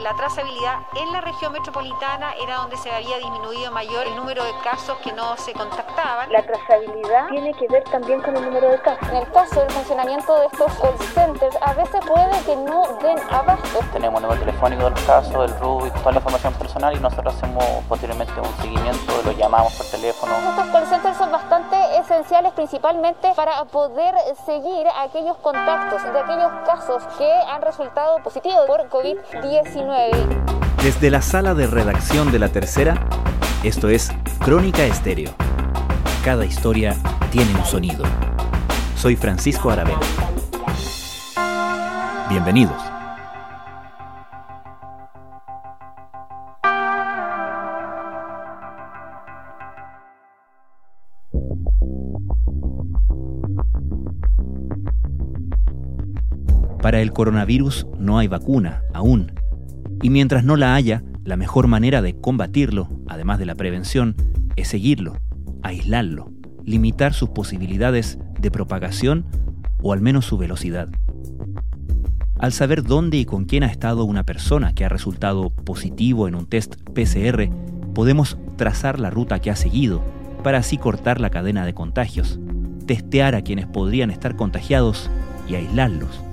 la 0.00 0.14
trazabilidad 0.14 0.80
en 0.96 1.12
la 1.12 1.20
región 1.20 1.52
metropolitana 1.52 2.32
era 2.42 2.56
donde 2.56 2.76
se 2.76 2.90
había 2.90 3.16
disminuido 3.18 3.70
mayor 3.72 4.06
el 4.06 4.16
número 4.16 4.44
de 4.44 4.52
casos 4.62 4.96
que 4.98 5.12
no 5.12 5.36
se 5.36 5.52
contactaban. 5.52 6.30
La 6.30 6.42
trazabilidad 6.42 7.28
tiene 7.28 7.54
que 7.54 7.66
ver 7.68 7.84
también 7.84 8.20
con 8.22 8.36
el 8.36 8.44
número 8.44 8.70
de 8.70 8.78
casos. 8.80 9.08
En 9.08 9.16
el 9.16 9.30
caso 9.32 9.60
del 9.60 9.70
funcionamiento 9.70 10.38
de 10.38 10.46
estos 10.46 10.72
call 10.74 10.98
centers, 11.14 11.56
a 11.62 11.72
veces 11.74 12.00
puede 12.06 12.44
que 12.44 12.56
no 12.56 12.82
den 13.02 13.18
abasto. 13.30 13.80
Tenemos 13.92 14.20
el 14.20 14.28
número 14.28 14.40
telefónico 14.40 14.84
del 14.90 15.06
caso, 15.06 15.42
del 15.42 15.58
RUB 15.58 15.86
y 15.86 15.90
toda 15.90 16.12
la 16.12 16.18
información 16.18 16.54
personal 16.54 16.96
y 16.96 17.00
nosotros 17.00 17.34
hacemos 17.34 17.64
posteriormente 17.88 18.32
un 18.40 18.56
seguimiento, 18.62 19.22
lo 19.24 19.32
llamamos 19.32 19.72
por 19.74 19.86
teléfono. 19.86 20.32
Estos 20.36 20.66
call 20.66 20.86
centers 20.86 21.16
son 21.16 21.32
bastante 21.32 21.75
esenciales 21.98 22.52
principalmente 22.52 23.28
para 23.34 23.64
poder 23.66 24.14
seguir 24.44 24.86
aquellos 25.02 25.36
contactos 25.38 26.02
de 26.02 26.18
aquellos 26.18 26.52
casos 26.66 27.02
que 27.18 27.30
han 27.32 27.62
resultado 27.62 28.18
positivos 28.22 28.66
por 28.66 28.88
COVID-19. 28.88 30.12
Desde 30.82 31.10
la 31.10 31.22
sala 31.22 31.54
de 31.54 31.66
redacción 31.66 32.30
de 32.30 32.38
La 32.38 32.48
Tercera, 32.48 32.94
esto 33.62 33.88
es 33.88 34.10
Crónica 34.44 34.84
Estéreo. 34.84 35.30
Cada 36.24 36.44
historia 36.44 36.94
tiene 37.30 37.54
un 37.54 37.64
sonido. 37.64 38.04
Soy 38.96 39.16
Francisco 39.16 39.70
Aravena. 39.70 40.00
Bienvenidos. 42.28 42.95
Para 56.86 57.00
el 57.00 57.12
coronavirus 57.12 57.84
no 57.98 58.16
hay 58.16 58.28
vacuna 58.28 58.82
aún 58.94 59.32
y 60.02 60.08
mientras 60.08 60.44
no 60.44 60.54
la 60.54 60.76
haya, 60.76 61.02
la 61.24 61.36
mejor 61.36 61.66
manera 61.66 62.00
de 62.00 62.14
combatirlo, 62.20 62.88
además 63.08 63.40
de 63.40 63.44
la 63.44 63.56
prevención, 63.56 64.14
es 64.54 64.68
seguirlo, 64.68 65.16
aislarlo, 65.64 66.30
limitar 66.62 67.12
sus 67.12 67.30
posibilidades 67.30 68.20
de 68.38 68.52
propagación 68.52 69.26
o 69.82 69.92
al 69.92 70.00
menos 70.00 70.26
su 70.26 70.38
velocidad. 70.38 70.88
Al 72.38 72.52
saber 72.52 72.84
dónde 72.84 73.16
y 73.16 73.24
con 73.24 73.46
quién 73.46 73.64
ha 73.64 73.66
estado 73.66 74.04
una 74.04 74.22
persona 74.22 74.72
que 74.72 74.84
ha 74.84 74.88
resultado 74.88 75.50
positivo 75.50 76.28
en 76.28 76.36
un 76.36 76.46
test 76.46 76.76
PCR, 76.94 77.50
podemos 77.94 78.38
trazar 78.54 79.00
la 79.00 79.10
ruta 79.10 79.40
que 79.40 79.50
ha 79.50 79.56
seguido 79.56 80.04
para 80.44 80.58
así 80.58 80.78
cortar 80.78 81.20
la 81.20 81.30
cadena 81.30 81.66
de 81.66 81.74
contagios, 81.74 82.38
testear 82.86 83.34
a 83.34 83.42
quienes 83.42 83.66
podrían 83.66 84.12
estar 84.12 84.36
contagiados 84.36 85.10
y 85.48 85.56
aislarlos. 85.56 86.25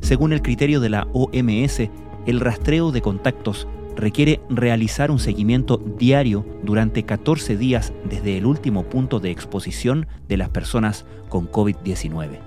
Según 0.00 0.32
el 0.32 0.42
criterio 0.42 0.80
de 0.80 0.90
la 0.90 1.06
OMS, 1.12 1.88
el 2.26 2.40
rastreo 2.40 2.90
de 2.92 3.02
contactos 3.02 3.66
requiere 3.96 4.40
realizar 4.48 5.10
un 5.10 5.18
seguimiento 5.18 5.78
diario 5.78 6.46
durante 6.62 7.04
14 7.04 7.56
días 7.56 7.92
desde 8.08 8.38
el 8.38 8.46
último 8.46 8.84
punto 8.84 9.20
de 9.20 9.30
exposición 9.30 10.06
de 10.28 10.36
las 10.36 10.48
personas 10.48 11.04
con 11.28 11.50
COVID-19. 11.50 12.38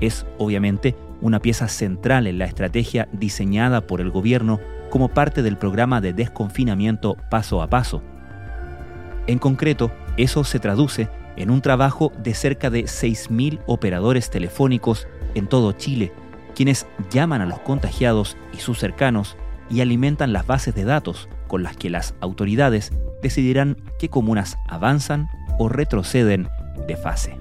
Es 0.00 0.26
obviamente 0.38 0.94
una 1.20 1.40
pieza 1.40 1.68
central 1.68 2.26
en 2.26 2.38
la 2.38 2.44
estrategia 2.44 3.08
diseñada 3.12 3.86
por 3.86 4.00
el 4.00 4.10
gobierno 4.10 4.60
como 4.90 5.08
parte 5.08 5.42
del 5.42 5.56
programa 5.56 6.00
de 6.00 6.12
desconfinamiento 6.12 7.16
paso 7.30 7.62
a 7.62 7.70
paso. 7.70 8.02
En 9.26 9.38
concreto, 9.38 9.92
eso 10.16 10.44
se 10.44 10.58
traduce 10.58 11.08
en 11.36 11.50
un 11.50 11.62
trabajo 11.62 12.12
de 12.22 12.34
cerca 12.34 12.68
de 12.68 12.84
6.000 12.84 13.60
operadores 13.66 14.28
telefónicos 14.30 15.06
en 15.34 15.46
todo 15.46 15.72
Chile 15.72 16.12
quienes 16.54 16.86
llaman 17.10 17.40
a 17.40 17.46
los 17.46 17.60
contagiados 17.60 18.36
y 18.52 18.58
sus 18.58 18.78
cercanos 18.78 19.36
y 19.70 19.80
alimentan 19.80 20.32
las 20.32 20.46
bases 20.46 20.74
de 20.74 20.84
datos 20.84 21.28
con 21.48 21.62
las 21.62 21.76
que 21.76 21.90
las 21.90 22.14
autoridades 22.20 22.92
decidirán 23.22 23.76
qué 23.98 24.08
comunas 24.08 24.56
avanzan 24.68 25.28
o 25.58 25.68
retroceden 25.68 26.48
de 26.86 26.96
fase. 26.96 27.38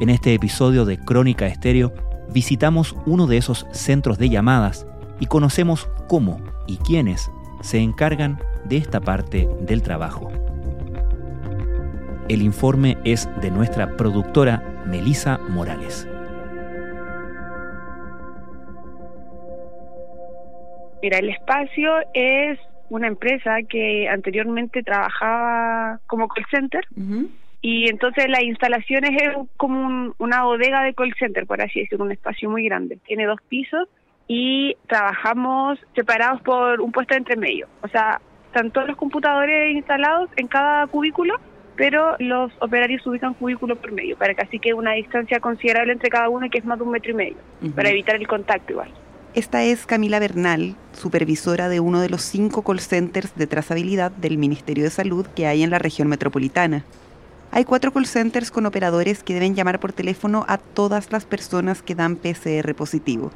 En 0.00 0.10
este 0.10 0.34
episodio 0.34 0.84
de 0.84 0.98
Crónica 0.98 1.46
Estéreo 1.46 1.94
visitamos 2.32 2.94
uno 3.06 3.26
de 3.26 3.38
esos 3.38 3.66
centros 3.72 4.18
de 4.18 4.28
llamadas 4.28 4.86
y 5.20 5.26
conocemos 5.26 5.88
cómo 6.08 6.40
y 6.66 6.76
quiénes 6.78 7.30
se 7.62 7.78
encargan 7.78 8.38
de 8.64 8.76
esta 8.76 9.00
parte 9.00 9.48
del 9.60 9.82
trabajo. 9.82 10.30
El 12.28 12.42
informe 12.42 12.98
es 13.04 13.28
de 13.40 13.50
nuestra 13.50 13.96
productora 13.96 14.82
Melisa 14.86 15.38
Morales. 15.48 16.06
Mira, 21.02 21.18
el 21.18 21.30
espacio 21.30 21.92
es 22.14 22.58
una 22.88 23.08
empresa 23.08 23.56
que 23.68 24.08
anteriormente 24.08 24.82
trabajaba 24.82 26.00
como 26.06 26.28
call 26.28 26.46
center 26.50 26.86
y 27.60 27.88
entonces 27.88 28.28
la 28.28 28.42
instalaciones 28.42 29.10
es 29.20 29.30
como 29.56 30.14
una 30.18 30.44
bodega 30.44 30.82
de 30.82 30.94
call 30.94 31.12
center, 31.18 31.46
por 31.46 31.60
así 31.60 31.80
decirlo, 31.80 32.04
un 32.04 32.12
espacio 32.12 32.48
muy 32.48 32.64
grande. 32.64 32.98
Tiene 33.06 33.26
dos 33.26 33.40
pisos 33.48 33.88
y 34.28 34.76
trabajamos 34.86 35.78
separados 35.94 36.40
por 36.42 36.80
un 36.80 36.92
puesto 36.92 37.14
entre 37.14 37.36
medio. 37.36 37.66
O 37.82 37.88
sea, 37.88 38.20
están 38.46 38.70
todos 38.70 38.88
los 38.88 38.96
computadores 38.96 39.74
instalados 39.74 40.30
en 40.36 40.46
cada 40.46 40.86
cubículo, 40.86 41.34
pero 41.76 42.16
los 42.18 42.52
operarios 42.60 43.06
ubican 43.06 43.34
cubículo 43.34 43.76
por 43.76 43.92
medio, 43.92 44.16
para 44.16 44.34
que 44.34 44.42
así 44.42 44.58
quede 44.58 44.74
una 44.74 44.92
distancia 44.92 45.40
considerable 45.40 45.92
entre 45.92 46.08
cada 46.08 46.28
uno, 46.28 46.48
que 46.48 46.58
es 46.58 46.64
más 46.64 46.78
de 46.78 46.84
un 46.84 46.90
metro 46.90 47.10
y 47.10 47.14
medio, 47.14 47.36
para 47.74 47.90
evitar 47.90 48.16
el 48.16 48.26
contacto 48.26 48.72
igual. 48.72 48.90
Esta 49.36 49.62
es 49.64 49.84
Camila 49.84 50.18
Bernal, 50.18 50.76
supervisora 50.98 51.68
de 51.68 51.78
uno 51.78 52.00
de 52.00 52.08
los 52.08 52.22
cinco 52.22 52.62
call 52.62 52.80
centers 52.80 53.36
de 53.36 53.46
trazabilidad 53.46 54.10
del 54.10 54.38
Ministerio 54.38 54.82
de 54.82 54.88
Salud 54.88 55.26
que 55.26 55.46
hay 55.46 55.62
en 55.62 55.68
la 55.68 55.78
región 55.78 56.08
metropolitana. 56.08 56.86
Hay 57.50 57.66
cuatro 57.66 57.92
call 57.92 58.06
centers 58.06 58.50
con 58.50 58.64
operadores 58.64 59.22
que 59.22 59.34
deben 59.34 59.54
llamar 59.54 59.78
por 59.78 59.92
teléfono 59.92 60.46
a 60.48 60.56
todas 60.56 61.12
las 61.12 61.26
personas 61.26 61.82
que 61.82 61.94
dan 61.94 62.16
PCR 62.16 62.74
positivo, 62.74 63.30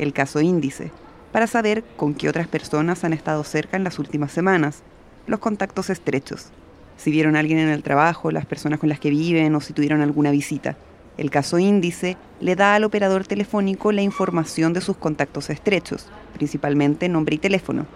el 0.00 0.12
caso 0.12 0.40
índice, 0.40 0.90
para 1.30 1.46
saber 1.46 1.84
con 1.96 2.14
qué 2.14 2.28
otras 2.28 2.48
personas 2.48 3.04
han 3.04 3.12
estado 3.12 3.44
cerca 3.44 3.76
en 3.76 3.84
las 3.84 4.00
últimas 4.00 4.32
semanas, 4.32 4.82
los 5.28 5.38
contactos 5.38 5.88
estrechos, 5.88 6.48
si 6.96 7.12
vieron 7.12 7.36
a 7.36 7.38
alguien 7.38 7.60
en 7.60 7.68
el 7.68 7.84
trabajo, 7.84 8.32
las 8.32 8.44
personas 8.44 8.80
con 8.80 8.88
las 8.88 8.98
que 8.98 9.10
viven 9.10 9.54
o 9.54 9.60
si 9.60 9.72
tuvieron 9.72 10.00
alguna 10.00 10.32
visita. 10.32 10.76
El 11.16 11.30
caso 11.30 11.58
índice 11.58 12.16
le 12.40 12.56
da 12.56 12.74
al 12.74 12.84
operador 12.84 13.26
telefónico 13.26 13.92
la 13.92 14.02
información 14.02 14.72
de 14.72 14.80
sus 14.80 14.96
contactos 14.96 15.48
estrechos, 15.50 16.08
principalmente 16.34 17.08
nombre 17.08 17.36
y 17.36 17.38
teléfono. 17.38 17.86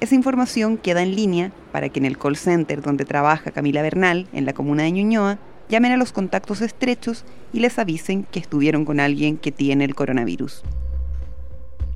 Esa 0.00 0.14
información 0.14 0.78
queda 0.78 1.02
en 1.02 1.16
línea 1.16 1.50
para 1.72 1.88
que 1.88 1.98
en 1.98 2.04
el 2.04 2.18
call 2.18 2.36
center 2.36 2.80
donde 2.80 3.04
trabaja 3.04 3.50
Camila 3.50 3.82
Bernal, 3.82 4.28
en 4.32 4.46
la 4.46 4.52
comuna 4.52 4.84
de 4.84 4.92
Ñuñoa, 4.92 5.38
llamen 5.68 5.92
a 5.92 5.96
los 5.96 6.12
contactos 6.12 6.60
estrechos 6.60 7.24
y 7.52 7.60
les 7.60 7.78
avisen 7.80 8.24
que 8.24 8.38
estuvieron 8.38 8.84
con 8.84 9.00
alguien 9.00 9.36
que 9.36 9.50
tiene 9.50 9.84
el 9.84 9.96
coronavirus. 9.96 10.62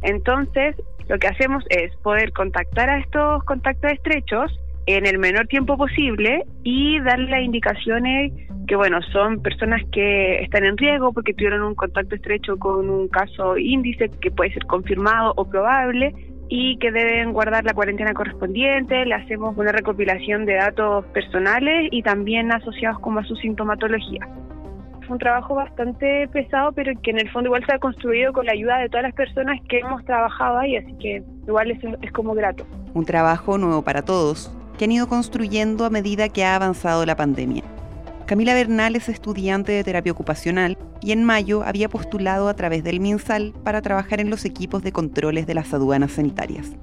Entonces, 0.02 0.74
lo 1.08 1.18
que 1.18 1.28
hacemos 1.28 1.64
es 1.70 1.94
poder 1.96 2.32
contactar 2.32 2.90
a 2.90 2.98
estos 2.98 3.44
contactos 3.44 3.92
estrechos 3.92 4.58
en 4.86 5.06
el 5.06 5.18
menor 5.18 5.46
tiempo 5.46 5.76
posible 5.76 6.44
y 6.64 6.98
darle 7.00 7.30
las 7.30 7.42
indicaciones 7.42 8.32
que, 8.66 8.76
bueno, 8.76 9.00
son 9.12 9.40
personas 9.42 9.80
que 9.92 10.42
están 10.42 10.64
en 10.64 10.76
riesgo 10.76 11.12
porque 11.12 11.34
tuvieron 11.34 11.62
un 11.62 11.74
contacto 11.74 12.14
estrecho 12.14 12.58
con 12.58 12.88
un 12.88 13.08
caso 13.08 13.56
índice 13.56 14.10
que 14.20 14.30
puede 14.30 14.52
ser 14.52 14.66
confirmado 14.66 15.32
o 15.36 15.48
probable 15.48 16.14
y 16.48 16.76
que 16.78 16.90
deben 16.90 17.32
guardar 17.32 17.64
la 17.64 17.74
cuarentena 17.74 18.12
correspondiente. 18.12 19.06
Le 19.06 19.14
hacemos 19.14 19.56
una 19.56 19.72
recopilación 19.72 20.44
de 20.44 20.54
datos 20.54 21.04
personales 21.06 21.88
y 21.90 22.02
también 22.02 22.52
asociados 22.52 22.98
como 23.00 23.20
a 23.20 23.24
su 23.24 23.36
sintomatología. 23.36 24.28
Fue 25.06 25.14
un 25.14 25.18
trabajo 25.18 25.54
bastante 25.54 26.28
pesado, 26.28 26.72
pero 26.72 26.92
que 27.02 27.10
en 27.10 27.20
el 27.20 27.30
fondo 27.30 27.48
igual 27.48 27.64
se 27.66 27.74
ha 27.74 27.78
construido 27.78 28.32
con 28.32 28.46
la 28.46 28.52
ayuda 28.52 28.78
de 28.78 28.88
todas 28.88 29.02
las 29.02 29.14
personas 29.14 29.60
que 29.68 29.78
hemos 29.78 30.04
trabajado 30.04 30.58
ahí, 30.58 30.76
así 30.76 30.94
que 30.98 31.22
igual 31.46 31.70
es, 31.70 31.80
es 32.02 32.12
como 32.12 32.34
grato. 32.34 32.66
Un 32.94 33.04
trabajo 33.04 33.58
nuevo 33.58 33.82
para 33.82 34.02
todos, 34.02 34.56
que 34.82 34.86
han 34.86 34.90
ido 34.90 35.06
construyendo 35.06 35.84
a 35.84 35.90
medida 35.90 36.28
que 36.28 36.42
ha 36.42 36.56
avanzado 36.56 37.06
la 37.06 37.14
pandemia. 37.14 37.62
Camila 38.26 38.52
Bernal 38.52 38.96
es 38.96 39.08
estudiante 39.08 39.70
de 39.70 39.84
terapia 39.84 40.10
ocupacional 40.10 40.76
y 41.00 41.12
en 41.12 41.22
mayo 41.22 41.62
había 41.62 41.88
postulado 41.88 42.48
a 42.48 42.54
través 42.54 42.82
del 42.82 42.98
MinSal 42.98 43.52
para 43.62 43.80
trabajar 43.80 44.18
en 44.18 44.28
los 44.28 44.44
equipos 44.44 44.82
de 44.82 44.90
controles 44.90 45.46
de 45.46 45.54
las 45.54 45.72
aduanas 45.72 46.10
sanitarias. 46.10 46.76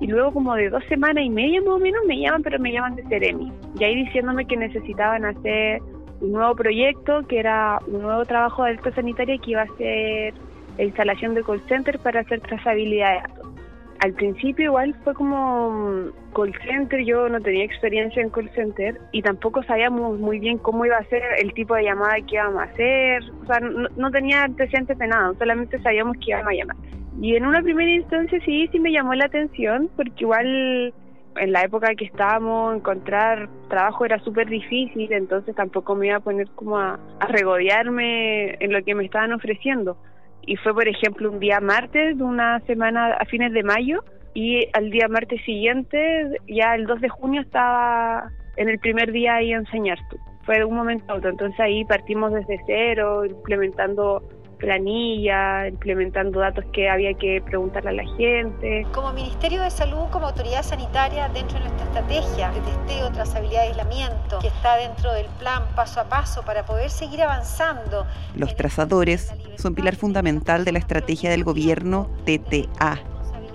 y 0.00 0.06
luego 0.06 0.34
como 0.34 0.54
de 0.54 0.68
dos 0.68 0.84
semanas 0.84 1.24
y 1.24 1.30
media 1.30 1.62
más 1.62 1.76
o 1.76 1.78
menos 1.78 2.02
me 2.06 2.20
llaman, 2.20 2.42
pero 2.42 2.58
me 2.58 2.72
llaman 2.72 2.94
de 2.96 3.04
Ceremi. 3.04 3.50
Y 3.78 3.84
ahí 3.84 4.04
diciéndome 4.04 4.44
que 4.44 4.58
necesitaban 4.58 5.24
hacer 5.24 5.80
un 6.20 6.32
nuevo 6.32 6.54
proyecto, 6.54 7.26
que 7.26 7.38
era 7.38 7.78
un 7.86 8.02
nuevo 8.02 8.26
trabajo 8.26 8.64
de 8.64 8.72
alerta 8.72 8.94
sanitaria 8.94 9.38
que 9.38 9.52
iba 9.52 9.62
a 9.62 9.76
ser 9.78 10.34
la 10.76 10.84
instalación 10.84 11.32
de 11.32 11.42
call 11.42 11.62
center 11.68 11.98
para 12.00 12.20
hacer 12.20 12.40
trazabilidad 12.42 13.14
de 13.14 13.20
datos. 13.20 13.59
Al 14.00 14.14
principio 14.14 14.64
igual 14.66 14.94
fue 15.04 15.12
como 15.12 16.10
call 16.34 16.54
center, 16.64 17.04
yo 17.04 17.28
no 17.28 17.38
tenía 17.40 17.64
experiencia 17.64 18.22
en 18.22 18.30
call 18.30 18.50
center 18.54 18.98
y 19.12 19.20
tampoco 19.20 19.62
sabíamos 19.64 20.18
muy 20.18 20.38
bien 20.38 20.56
cómo 20.56 20.86
iba 20.86 20.96
a 20.96 21.04
ser 21.04 21.22
el 21.38 21.52
tipo 21.52 21.74
de 21.74 21.84
llamada 21.84 22.14
que 22.26 22.36
íbamos 22.36 22.62
a 22.62 22.64
hacer, 22.64 23.22
o 23.42 23.46
sea, 23.46 23.60
no, 23.60 23.88
no 23.96 24.10
tenía 24.10 24.44
antecedentes 24.44 24.96
de 24.96 25.06
nada, 25.06 25.34
solamente 25.38 25.78
sabíamos 25.82 26.16
que 26.16 26.30
íbamos 26.30 26.48
a 26.48 26.54
llamar. 26.54 26.76
Y 27.20 27.36
en 27.36 27.44
una 27.44 27.60
primera 27.60 27.90
instancia 27.90 28.40
sí, 28.46 28.68
sí 28.72 28.80
me 28.80 28.90
llamó 28.90 29.12
la 29.12 29.26
atención, 29.26 29.90
porque 29.94 30.14
igual 30.24 30.94
en 31.36 31.52
la 31.52 31.62
época 31.62 31.94
que 31.94 32.06
estábamos, 32.06 32.76
encontrar 32.76 33.48
trabajo 33.68 34.06
era 34.06 34.18
súper 34.20 34.48
difícil, 34.48 35.12
entonces 35.12 35.54
tampoco 35.54 35.94
me 35.94 36.06
iba 36.06 36.16
a 36.16 36.20
poner 36.20 36.48
como 36.54 36.78
a, 36.78 36.98
a, 37.18 37.26
regodearme 37.26 38.56
en 38.60 38.72
lo 38.72 38.82
que 38.82 38.94
me 38.94 39.04
estaban 39.04 39.32
ofreciendo. 39.32 39.98
Y 40.46 40.56
fue, 40.56 40.74
por 40.74 40.88
ejemplo, 40.88 41.30
un 41.30 41.38
día 41.38 41.60
martes 41.60 42.16
de 42.16 42.24
una 42.24 42.60
semana 42.60 43.14
a 43.14 43.24
fines 43.26 43.52
de 43.52 43.62
mayo, 43.62 44.02
y 44.34 44.68
al 44.72 44.90
día 44.90 45.08
martes 45.08 45.42
siguiente, 45.44 46.38
ya 46.46 46.74
el 46.74 46.86
2 46.86 47.00
de 47.00 47.08
junio, 47.08 47.40
estaba 47.40 48.30
en 48.56 48.68
el 48.68 48.78
primer 48.78 49.12
día 49.12 49.36
ahí 49.36 49.52
enseñar 49.52 49.98
tú. 50.08 50.18
Fue 50.44 50.58
de 50.58 50.64
un 50.64 50.76
momento 50.76 51.12
a 51.12 51.16
otro, 51.16 51.30
entonces 51.30 51.58
ahí 51.60 51.84
partimos 51.84 52.32
desde 52.32 52.58
cero, 52.66 53.24
implementando 53.24 54.22
planilla, 54.60 55.66
implementando 55.66 56.38
datos 56.38 56.64
que 56.72 56.88
había 56.88 57.14
que 57.14 57.42
preguntarle 57.44 57.90
a 57.90 58.04
la 58.04 58.16
gente. 58.16 58.86
Como 58.94 59.12
Ministerio 59.12 59.62
de 59.62 59.70
Salud, 59.70 60.04
como 60.12 60.26
autoridad 60.26 60.62
sanitaria, 60.62 61.28
dentro 61.28 61.58
de 61.58 61.64
nuestra 61.64 61.86
estrategia 61.86 62.50
de 62.52 62.60
testeo, 62.60 63.10
trazabilidad 63.10 63.64
y 63.64 63.68
aislamiento, 63.68 64.38
que 64.38 64.48
está 64.48 64.76
dentro 64.76 65.12
del 65.12 65.26
plan 65.38 65.64
paso 65.74 66.00
a 66.00 66.04
paso 66.04 66.42
para 66.42 66.64
poder 66.64 66.90
seguir 66.90 67.22
avanzando. 67.22 68.06
Los 68.36 68.54
trazadores 68.54 69.34
son 69.56 69.74
pilar 69.74 69.96
fundamental 69.96 70.64
de 70.64 70.72
la 70.72 70.78
estrategia 70.78 71.30
del 71.30 71.42
gobierno 71.42 72.08
TTA, 72.24 73.00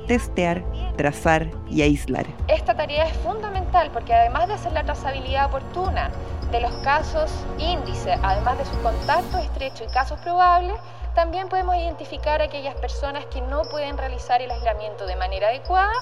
testear, 0.08 0.64
trazar 0.98 1.48
y 1.70 1.82
aislar. 1.82 2.26
Esta 2.48 2.76
tarea 2.76 3.06
es 3.06 3.18
fundamental 3.18 3.90
porque 3.94 4.14
además 4.14 4.48
de 4.48 4.56
hacer 4.56 4.72
la 4.74 4.84
trazabilidad 4.84 5.48
oportuna 5.48 6.10
de 6.52 6.62
los 6.62 6.72
casos 6.78 7.32
índice, 7.58 8.14
además 8.22 8.58
de 8.58 8.66
sus 8.66 8.78
contactos 8.78 9.42
estrechos 9.42 9.88
y 9.90 9.94
casos 9.94 10.20
probables, 10.22 10.76
también 11.16 11.48
podemos 11.48 11.76
identificar 11.78 12.42
a 12.42 12.46
aquellas 12.46 12.76
personas 12.76 13.26
que 13.28 13.42
no 13.42 13.64
pueden 13.64 13.98
realizar 13.98 14.42
el 14.42 14.52
aislamiento 14.52 15.08
de 15.08 15.16
manera 15.16 15.48
adecuada 15.48 15.94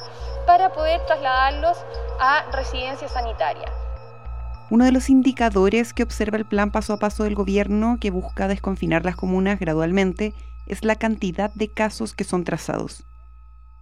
para 0.45 0.73
poder 0.73 0.99
trasladarlos 1.05 1.77
a 2.19 2.43
residencia 2.51 3.07
sanitaria. 3.07 3.71
Uno 4.69 4.85
de 4.85 4.91
los 4.91 5.09
indicadores 5.09 5.93
que 5.93 6.03
observa 6.03 6.37
el 6.37 6.45
plan 6.45 6.71
paso 6.71 6.93
a 6.93 6.97
paso 6.97 7.23
del 7.23 7.35
gobierno 7.35 7.97
que 8.01 8.09
busca 8.09 8.47
desconfinar 8.47 9.05
las 9.05 9.15
comunas 9.15 9.59
gradualmente 9.59 10.33
es 10.67 10.83
la 10.83 10.95
cantidad 10.95 11.53
de 11.53 11.71
casos 11.71 12.13
que 12.13 12.23
son 12.23 12.43
trazados. 12.43 13.05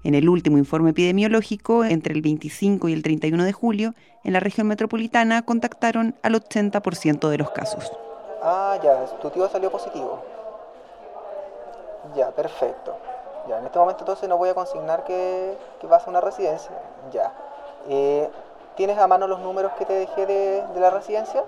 En 0.04 0.16
el 0.16 0.28
último 0.28 0.58
informe 0.58 0.90
epidemiológico, 0.90 1.86
entre 1.86 2.14
el 2.14 2.22
25 2.22 2.90
y 2.90 2.94
el 2.94 3.04
31 3.04 3.44
de 3.44 3.54
julio, 3.54 3.94
en 4.24 4.34
la 4.34 4.40
región 4.40 4.68
metropolitana 4.68 5.44
contactaron 5.44 6.16
al 6.24 6.34
80% 6.34 7.30
de 7.30 7.38
los 7.38 7.52
casos. 7.52 7.90
Ah, 8.42 8.80
ya, 8.84 9.06
tu 9.22 9.30
tío 9.30 9.48
salió 9.48 9.72
positivo. 9.72 10.31
Ya, 12.16 12.32
perfecto. 12.32 12.96
Ya, 13.48 13.60
en 13.60 13.66
este 13.66 13.80
momento 13.80 14.02
entonces 14.02 14.30
no 14.30 14.38
voy 14.38 14.50
a 14.50 14.54
consignar 14.54 15.04
que, 15.04 15.58
que 15.80 15.88
vas 15.88 16.06
a 16.06 16.10
una 16.10 16.22
residencia. 16.22 16.72
Ya. 17.12 17.32
Eh, 17.88 18.30
¿Tienes 18.76 18.98
a 18.98 19.08
mano 19.08 19.28
los 19.28 19.40
números 19.40 19.72
que 19.78 19.86
te 19.86 19.94
dejé 19.94 20.26
de, 20.26 20.64
de 20.74 20.80
la 20.80 20.90
residencia? 20.90 21.44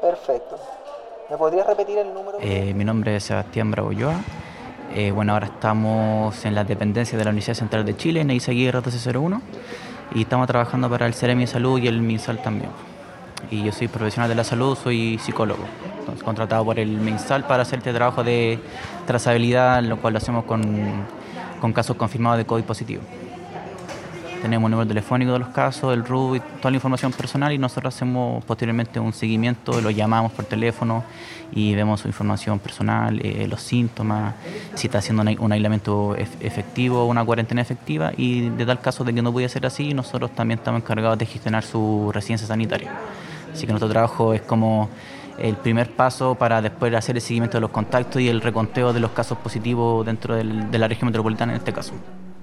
Perfecto. 0.00 0.56
¿Me 1.28 1.36
podrías 1.36 1.66
repetir 1.66 1.98
el 1.98 2.14
número? 2.14 2.38
Eh, 2.40 2.72
mi 2.74 2.84
nombre 2.84 3.16
es 3.16 3.24
Sebastián 3.24 3.70
Braulloa. 3.70 4.14
Eh, 4.94 5.10
bueno, 5.10 5.32
ahora 5.32 5.46
estamos 5.46 6.44
en 6.44 6.54
la 6.54 6.64
dependencia 6.64 7.18
de 7.18 7.24
la 7.24 7.30
Universidad 7.30 7.56
Central 7.56 7.84
de 7.84 7.96
Chile, 7.96 8.20
en 8.20 8.30
Eizaguirre 8.30 8.80
RTC01, 8.80 9.40
y 10.14 10.22
estamos 10.22 10.46
trabajando 10.46 10.88
para 10.88 11.06
el 11.06 11.14
Ceremi 11.14 11.42
de 11.42 11.46
Salud 11.48 11.78
y 11.80 11.88
el 11.88 12.00
MinSal 12.00 12.40
también. 12.40 12.70
Y 13.50 13.62
yo 13.62 13.72
soy 13.72 13.88
profesional 13.88 14.28
de 14.28 14.34
la 14.34 14.44
salud, 14.44 14.76
soy 14.76 15.18
psicólogo, 15.18 15.64
entonces 16.00 16.22
contratado 16.24 16.64
por 16.64 16.78
el 16.78 16.88
MinSal 16.88 17.46
para 17.46 17.62
hacer 17.62 17.78
este 17.78 17.92
trabajo 17.92 18.24
de 18.24 18.58
trazabilidad, 19.06 19.82
lo 19.82 19.98
cual 19.98 20.14
lo 20.14 20.18
hacemos 20.18 20.44
con, 20.44 20.62
con 21.60 21.72
casos 21.72 21.96
confirmados 21.96 22.38
de 22.38 22.44
COVID 22.44 22.64
positivo. 22.64 23.02
Tenemos 24.42 24.66
un 24.66 24.72
número 24.72 24.86
telefónico 24.86 25.32
de 25.32 25.38
los 25.38 25.48
casos, 25.48 25.94
el 25.94 26.04
RUB 26.04 26.40
toda 26.58 26.70
la 26.70 26.76
información 26.76 27.10
personal 27.12 27.52
y 27.52 27.58
nosotros 27.58 27.94
hacemos 27.94 28.44
posteriormente 28.44 29.00
un 29.00 29.12
seguimiento, 29.12 29.80
lo 29.80 29.90
llamamos 29.90 30.30
por 30.32 30.44
teléfono 30.44 31.04
y 31.52 31.74
vemos 31.74 32.00
su 32.00 32.08
información 32.08 32.58
personal, 32.58 33.18
eh, 33.24 33.46
los 33.48 33.62
síntomas, 33.62 34.34
si 34.74 34.88
está 34.88 34.98
haciendo 34.98 35.24
un 35.40 35.52
aislamiento 35.52 36.14
efectivo 36.16 37.06
una 37.06 37.24
cuarentena 37.24 37.62
efectiva 37.62 38.12
y 38.16 38.50
de 38.50 38.66
tal 38.66 38.80
caso 38.80 39.04
de 39.04 39.14
que 39.14 39.22
no 39.22 39.32
pudiera 39.32 39.52
ser 39.52 39.66
así, 39.66 39.94
nosotros 39.94 40.30
también 40.32 40.58
estamos 40.58 40.82
encargados 40.82 41.18
de 41.18 41.26
gestionar 41.26 41.64
su 41.64 42.10
residencia 42.12 42.46
sanitaria. 42.46 42.92
Así 43.56 43.64
que 43.64 43.72
nuestro 43.72 43.88
trabajo 43.88 44.34
es 44.34 44.42
como 44.42 44.90
el 45.38 45.56
primer 45.56 45.90
paso 45.90 46.34
para 46.34 46.60
después 46.60 46.92
hacer 46.92 47.16
el 47.16 47.22
seguimiento 47.22 47.56
de 47.56 47.62
los 47.62 47.70
contactos 47.70 48.20
y 48.20 48.28
el 48.28 48.42
reconteo 48.42 48.92
de 48.92 49.00
los 49.00 49.12
casos 49.12 49.38
positivos 49.38 50.04
dentro 50.04 50.34
del, 50.34 50.70
de 50.70 50.78
la 50.78 50.88
región 50.88 51.06
metropolitana 51.06 51.54
en 51.54 51.58
este 51.60 51.72
caso. 51.72 51.94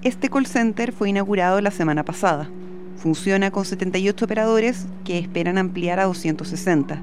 Este 0.02 0.28
call 0.28 0.46
center 0.46 0.90
fue 0.90 1.10
inaugurado 1.10 1.60
la 1.60 1.70
semana 1.70 2.04
pasada. 2.04 2.50
Funciona 2.96 3.52
con 3.52 3.64
78 3.64 4.24
operadores 4.24 4.86
que 5.04 5.16
esperan 5.20 5.56
ampliar 5.56 6.00
a 6.00 6.06
260. 6.06 7.00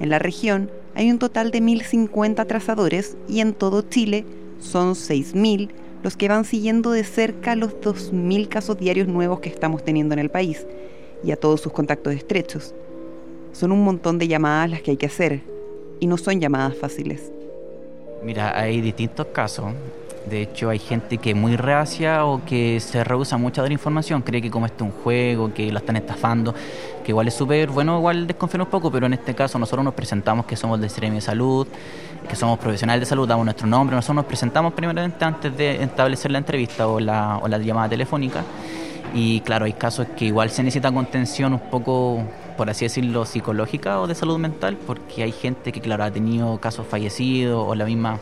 En 0.00 0.10
la 0.10 0.18
región 0.18 0.70
hay 0.94 1.10
un 1.10 1.18
total 1.18 1.50
de 1.50 1.62
1.050 1.62 2.46
trazadores 2.46 3.16
y 3.26 3.40
en 3.40 3.54
todo 3.54 3.80
Chile 3.80 4.26
son 4.58 4.92
6.000 4.92 5.70
los 6.02 6.18
que 6.18 6.28
van 6.28 6.44
siguiendo 6.44 6.90
de 6.90 7.04
cerca 7.04 7.56
los 7.56 7.72
2.000 7.80 8.48
casos 8.48 8.78
diarios 8.78 9.08
nuevos 9.08 9.40
que 9.40 9.48
estamos 9.48 9.82
teniendo 9.82 10.12
en 10.12 10.18
el 10.18 10.28
país 10.28 10.66
y 11.24 11.30
a 11.30 11.36
todos 11.36 11.62
sus 11.62 11.72
contactos 11.72 12.12
estrechos. 12.12 12.74
Son 13.52 13.72
un 13.72 13.84
montón 13.84 14.18
de 14.18 14.28
llamadas 14.28 14.70
las 14.70 14.82
que 14.82 14.92
hay 14.92 14.96
que 14.96 15.06
hacer 15.06 15.40
y 15.98 16.06
no 16.06 16.16
son 16.16 16.40
llamadas 16.40 16.76
fáciles. 16.76 17.30
Mira, 18.22 18.58
hay 18.58 18.80
distintos 18.80 19.26
casos. 19.28 19.72
De 20.28 20.42
hecho, 20.42 20.68
hay 20.68 20.78
gente 20.78 21.18
que 21.18 21.30
es 21.30 21.36
muy 21.36 21.56
reacia 21.56 22.26
o 22.26 22.44
que 22.44 22.78
se 22.80 23.02
rehúsa 23.02 23.38
mucho 23.38 23.62
a 23.62 23.64
dar 23.64 23.72
información, 23.72 24.20
cree 24.20 24.42
que 24.42 24.50
como 24.50 24.66
este 24.66 24.84
es 24.84 24.90
un 24.90 25.02
juego, 25.02 25.52
que 25.52 25.72
la 25.72 25.78
están 25.78 25.96
estafando, 25.96 26.54
que 27.02 27.12
igual 27.12 27.28
es 27.28 27.34
súper 27.34 27.70
bueno, 27.70 27.96
igual 27.96 28.26
desconfiar 28.26 28.60
un 28.60 28.68
poco, 28.68 28.90
pero 28.90 29.06
en 29.06 29.14
este 29.14 29.34
caso 29.34 29.58
nosotros 29.58 29.82
nos 29.82 29.94
presentamos 29.94 30.44
que 30.44 30.56
somos 30.56 30.78
del 30.78 30.90
Ceremi 30.90 31.16
de 31.16 31.22
Salud, 31.22 31.66
que 32.28 32.36
somos 32.36 32.58
profesionales 32.58 33.00
de 33.00 33.06
salud, 33.06 33.26
damos 33.26 33.46
nuestro 33.46 33.66
nombre, 33.66 33.96
nosotros 33.96 34.16
nos 34.16 34.24
presentamos 34.26 34.74
primeramente 34.74 35.24
antes 35.24 35.56
de 35.56 35.82
establecer 35.82 36.30
la 36.30 36.38
entrevista 36.38 36.86
o 36.86 37.00
la, 37.00 37.38
o 37.42 37.48
la 37.48 37.58
llamada 37.58 37.88
telefónica. 37.88 38.44
Y 39.14 39.40
claro, 39.40 39.64
hay 39.64 39.72
casos 39.72 40.06
que 40.16 40.26
igual 40.26 40.50
se 40.50 40.62
necesita 40.62 40.92
contención 40.92 41.54
un 41.54 41.60
poco, 41.60 42.22
por 42.60 42.68
así 42.68 42.84
decirlo, 42.84 43.24
psicológica 43.24 44.02
o 44.02 44.06
de 44.06 44.14
salud 44.14 44.36
mental, 44.36 44.76
porque 44.86 45.22
hay 45.22 45.32
gente 45.32 45.72
que, 45.72 45.80
claro, 45.80 46.04
ha 46.04 46.10
tenido 46.10 46.60
casos 46.60 46.86
fallecidos 46.86 47.64
o 47.66 47.74
la 47.74 47.86
misma 47.86 48.18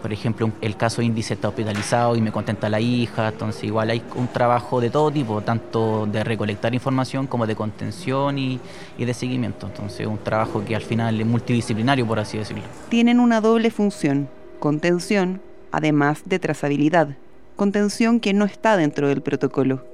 por 0.00 0.12
ejemplo, 0.12 0.52
el 0.60 0.76
caso 0.76 1.02
índice 1.02 1.34
está 1.34 1.48
hospitalizado 1.48 2.14
y 2.14 2.20
me 2.20 2.30
contenta 2.30 2.68
la 2.68 2.78
hija, 2.78 3.26
entonces 3.26 3.64
igual 3.64 3.90
hay 3.90 4.00
un 4.14 4.28
trabajo 4.28 4.80
de 4.80 4.88
todo 4.90 5.10
tipo, 5.10 5.40
tanto 5.40 6.06
de 6.06 6.22
recolectar 6.22 6.72
información 6.72 7.26
como 7.26 7.44
de 7.44 7.56
contención 7.56 8.38
y, 8.38 8.60
y 8.98 9.04
de 9.04 9.14
seguimiento, 9.14 9.66
entonces 9.66 10.06
un 10.06 10.18
trabajo 10.18 10.64
que 10.64 10.76
al 10.76 10.82
final 10.82 11.20
es 11.20 11.26
multidisciplinario, 11.26 12.06
por 12.06 12.20
así 12.20 12.38
decirlo. 12.38 12.62
Tienen 12.88 13.18
una 13.18 13.40
doble 13.40 13.72
función, 13.72 14.28
contención, 14.60 15.40
además 15.72 16.22
de 16.24 16.38
trazabilidad, 16.38 17.16
contención 17.56 18.20
que 18.20 18.32
no 18.32 18.44
está 18.44 18.76
dentro 18.76 19.08
del 19.08 19.22
protocolo 19.22 19.91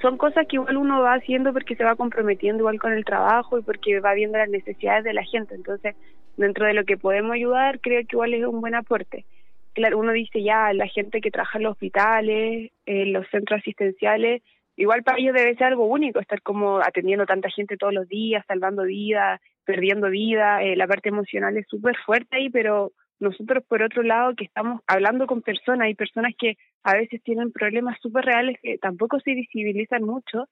son 0.00 0.16
cosas 0.16 0.46
que 0.48 0.56
igual 0.56 0.76
uno 0.76 1.02
va 1.02 1.14
haciendo 1.14 1.52
porque 1.52 1.76
se 1.76 1.84
va 1.84 1.96
comprometiendo 1.96 2.62
igual 2.62 2.78
con 2.78 2.92
el 2.92 3.04
trabajo 3.04 3.58
y 3.58 3.62
porque 3.62 4.00
va 4.00 4.14
viendo 4.14 4.38
las 4.38 4.48
necesidades 4.48 5.04
de 5.04 5.14
la 5.14 5.24
gente. 5.24 5.54
Entonces, 5.54 5.94
dentro 6.36 6.66
de 6.66 6.74
lo 6.74 6.84
que 6.84 6.96
podemos 6.96 7.32
ayudar, 7.32 7.80
creo 7.80 8.00
que 8.00 8.16
igual 8.16 8.34
es 8.34 8.44
un 8.44 8.60
buen 8.60 8.74
aporte 8.74 9.24
claro, 9.72 9.98
uno 9.98 10.12
dice 10.12 10.42
ya, 10.42 10.72
la 10.72 10.86
gente 10.86 11.20
que 11.20 11.30
trabaja 11.30 11.58
en 11.58 11.64
los 11.64 11.72
hospitales, 11.72 12.70
en 12.86 13.12
los 13.12 13.26
centros 13.28 13.60
asistenciales, 13.60 14.42
igual 14.76 15.02
para 15.02 15.18
ellos 15.18 15.34
debe 15.34 15.54
ser 15.54 15.68
algo 15.68 15.86
único, 15.86 16.20
estar 16.20 16.42
como 16.42 16.80
atendiendo 16.80 17.26
tanta 17.26 17.50
gente 17.50 17.76
todos 17.76 17.92
los 17.92 18.08
días, 18.08 18.44
salvando 18.46 18.84
vidas, 18.84 19.40
perdiendo 19.64 20.08
vida, 20.10 20.62
eh, 20.62 20.76
la 20.76 20.86
parte 20.86 21.08
emocional 21.10 21.56
es 21.56 21.66
súper 21.68 21.96
fuerte 22.04 22.36
ahí, 22.36 22.50
pero 22.50 22.92
nosotros 23.20 23.64
por 23.68 23.82
otro 23.82 24.02
lado 24.02 24.34
que 24.34 24.44
estamos 24.44 24.80
hablando 24.86 25.26
con 25.26 25.42
personas, 25.42 25.86
hay 25.86 25.94
personas 25.94 26.32
que 26.38 26.56
a 26.82 26.94
veces 26.94 27.22
tienen 27.22 27.52
problemas 27.52 27.98
súper 28.00 28.24
reales 28.24 28.56
que 28.62 28.78
tampoco 28.78 29.20
se 29.20 29.34
visibilizan 29.34 30.02
mucho, 30.02 30.48